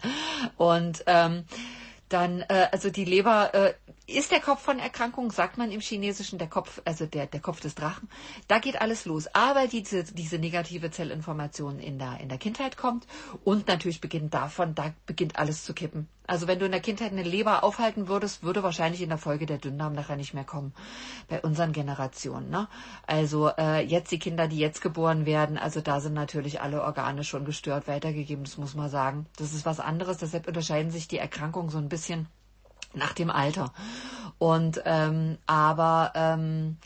[0.57, 1.45] Und ähm,
[2.09, 3.73] dann, äh, also die Leber äh,
[4.07, 7.59] ist der Kopf von Erkrankungen, sagt man im Chinesischen, der Kopf, also der, der Kopf
[7.59, 8.07] des Drachen.
[8.47, 9.27] Da geht alles los.
[9.33, 13.07] Aber diese, diese negative Zellinformation in der, in der Kindheit kommt
[13.43, 16.07] und natürlich beginnt davon, da beginnt alles zu kippen.
[16.27, 19.45] Also wenn du in der Kindheit eine Leber aufhalten würdest, würde wahrscheinlich in der Folge
[19.45, 20.73] der Dünndarm nachher nicht mehr kommen.
[21.27, 22.49] Bei unseren Generationen.
[22.49, 22.67] Ne?
[23.05, 27.23] Also äh, jetzt die Kinder, die jetzt geboren werden, also da sind natürlich alle Organe
[27.23, 29.25] schon gestört weitergegeben, das muss man sagen.
[29.37, 32.27] Das ist was anderes, deshalb unterscheiden sich die Erkrankungen so ein bisschen
[32.95, 33.73] nach dem Alter.
[34.37, 36.77] Und ähm, aber ähm,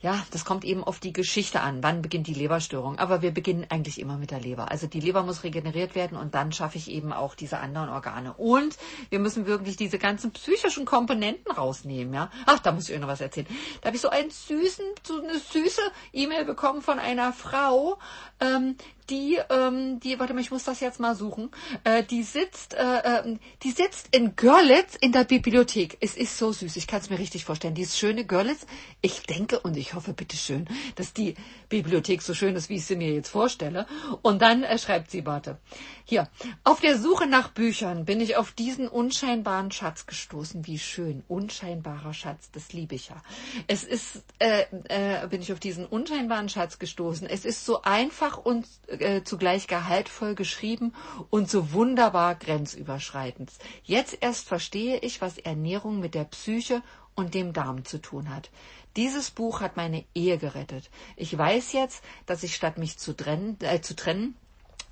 [0.00, 1.82] ja, das kommt eben auf die Geschichte an.
[1.82, 2.98] Wann beginnt die Leberstörung?
[2.98, 4.70] Aber wir beginnen eigentlich immer mit der Leber.
[4.70, 8.32] Also die Leber muss regeneriert werden und dann schaffe ich eben auch diese anderen Organe.
[8.34, 8.76] Und
[9.10, 12.30] wir müssen wirklich diese ganzen psychischen Komponenten rausnehmen, ja.
[12.46, 13.48] Ach, da muss ich euch noch was erzählen.
[13.80, 15.82] Da habe ich so einen süßen, so eine süße
[16.12, 17.98] E-Mail bekommen von einer Frau,
[18.38, 18.76] ähm,
[19.10, 21.50] die, ähm, die, warte mal, ich muss das jetzt mal suchen,
[21.84, 25.96] äh, die sitzt, äh, äh, die sitzt in Görlitz in der Bibliothek.
[26.00, 27.74] Es ist so süß, ich kann es mir richtig vorstellen.
[27.74, 28.66] Dieses schöne Görlitz,
[29.00, 31.34] ich denke und ich ich hoffe, bitteschön, dass die
[31.70, 33.86] Bibliothek so schön ist, wie ich sie mir jetzt vorstelle.
[34.20, 35.58] Und dann äh, schreibt sie, warte,
[36.04, 36.28] hier,
[36.62, 40.66] auf der Suche nach Büchern bin ich auf diesen unscheinbaren Schatz gestoßen.
[40.66, 43.22] Wie schön, unscheinbarer Schatz, das liebe ich ja.
[43.66, 47.26] Es ist, äh, äh, bin ich auf diesen unscheinbaren Schatz gestoßen.
[47.26, 50.92] Es ist so einfach und äh, zugleich gehaltvoll geschrieben
[51.30, 53.50] und so wunderbar grenzüberschreitend.
[53.84, 56.82] Jetzt erst verstehe ich, was Ernährung mit der Psyche
[57.18, 58.48] und dem Darm zu tun hat.
[58.94, 60.88] Dieses Buch hat meine Ehe gerettet.
[61.16, 64.36] Ich weiß jetzt, dass ich statt mich zu trennen, äh, zu trennen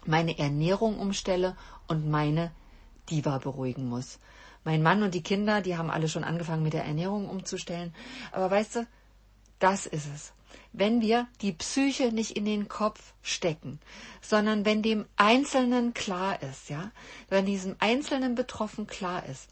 [0.05, 1.57] meine Ernährung umstelle
[1.87, 2.51] und meine
[3.09, 4.18] Diva beruhigen muss.
[4.64, 7.95] Mein Mann und die Kinder, die haben alle schon angefangen mit der Ernährung umzustellen.
[8.33, 8.87] Aber weißt du,
[9.61, 10.33] das ist es.
[10.72, 13.79] Wenn wir die Psyche nicht in den Kopf stecken,
[14.20, 16.91] sondern wenn dem Einzelnen klar ist, ja,
[17.29, 19.49] wenn diesem Einzelnen Betroffen klar ist,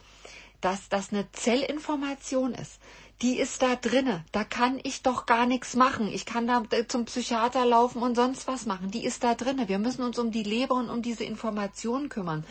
[0.64, 2.80] dass das eine Zellinformation ist,
[3.22, 4.24] die ist da drinne.
[4.32, 6.08] Da kann ich doch gar nichts machen.
[6.08, 8.90] Ich kann da zum Psychiater laufen und sonst was machen.
[8.90, 9.68] Die ist da drinne.
[9.68, 12.44] Wir müssen uns um die Leber und um diese Informationen kümmern.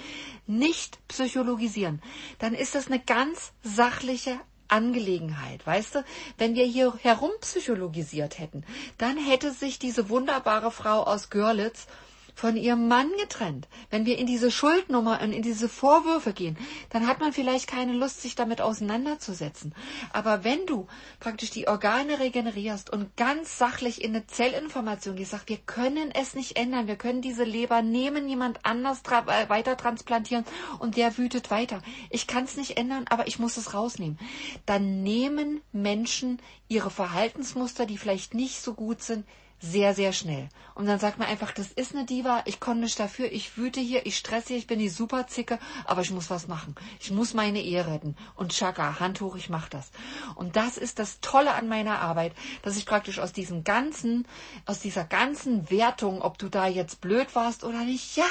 [0.47, 2.01] Nicht psychologisieren.
[2.39, 5.65] Dann ist das eine ganz sachliche Angelegenheit.
[5.67, 6.05] Weißt du,
[6.37, 8.63] wenn wir hier herumpsychologisiert hätten,
[8.97, 11.87] dann hätte sich diese wunderbare Frau aus Görlitz
[12.35, 13.67] von ihrem Mann getrennt.
[13.89, 16.57] Wenn wir in diese Schuldnummer und in diese Vorwürfe gehen,
[16.89, 19.73] dann hat man vielleicht keine Lust, sich damit auseinanderzusetzen.
[20.11, 20.87] Aber wenn du
[21.19, 26.33] praktisch die Organe regenerierst und ganz sachlich in eine Zellinformation gehst, sagst, wir können es
[26.33, 30.45] nicht ändern, wir können diese Leber nehmen, jemand anders äh, weiter transplantieren
[30.79, 31.81] und der wütet weiter.
[32.09, 34.17] Ich kann es nicht ändern, aber ich muss es rausnehmen.
[34.65, 39.25] Dann nehmen Menschen ihre Verhaltensmuster, die vielleicht nicht so gut sind,
[39.63, 40.49] sehr, sehr schnell.
[40.75, 43.79] Und dann sagt man einfach, das ist eine Diva, ich konnte nicht dafür, ich wüte
[43.79, 46.75] hier, ich stresse hier, ich bin die Superzicke, aber ich muss was machen.
[46.99, 48.17] Ich muss meine Ehe retten.
[48.35, 49.91] Und Chaka, Hand hoch, ich mach das.
[50.35, 54.27] Und das ist das Tolle an meiner Arbeit, dass ich praktisch aus diesem ganzen,
[54.65, 58.27] aus dieser ganzen Wertung, ob du da jetzt blöd warst oder nicht, ja,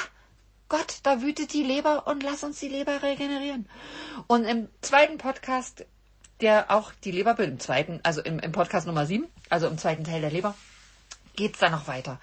[0.69, 3.67] Gott, da wütet die Leber und lass uns die Leber regenerieren.
[4.27, 5.85] Und im zweiten Podcast,
[6.41, 10.03] der auch die Leber, im zweiten, also im, im Podcast Nummer sieben, also im zweiten
[10.03, 10.53] Teil der Leber,
[11.35, 12.19] geht's da noch weiter.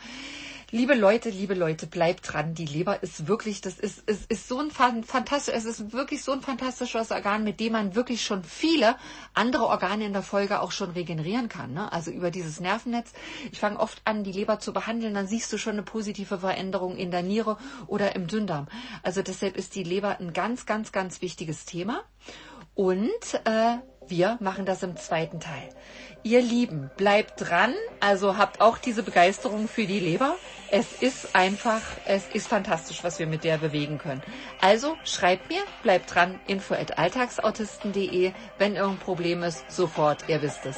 [0.73, 2.55] Liebe Leute, liebe Leute, bleibt dran.
[2.55, 6.31] Die Leber ist wirklich, das ist, ist, ist so ein fantastisch, es ist wirklich so
[6.31, 8.95] ein fantastisches Organ, mit dem man wirklich schon viele
[9.35, 11.75] andere Organe in der Folge auch schon regenerieren kann.
[11.75, 11.93] Ne?
[11.93, 13.13] Also über dieses Nervennetz.
[13.51, 16.97] Ich fange oft an, die Leber zu behandeln, dann siehst du schon eine positive Veränderung
[16.97, 17.57] in der Niere
[17.89, 18.69] oder im Dünndarm.
[19.03, 22.05] Also deshalb ist die Leber ein ganz, ganz, ganz wichtiges Thema.
[22.77, 23.11] Und
[23.45, 25.69] äh, wir machen das im zweiten Teil.
[26.23, 30.37] Ihr Lieben, bleibt dran, also habt auch diese Begeisterung für die Leber.
[30.71, 34.23] Es ist einfach, es ist fantastisch, was wir mit der bewegen können.
[34.61, 38.33] Also schreibt mir, bleibt dran, info at alltagsautisten.de.
[38.59, 40.77] Wenn irgendein Problem ist, sofort, ihr wisst es.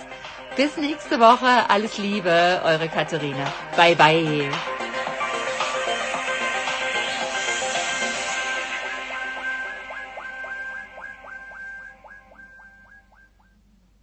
[0.56, 3.52] Bis nächste Woche, alles Liebe, eure Katharina.
[3.76, 4.81] Bye bye.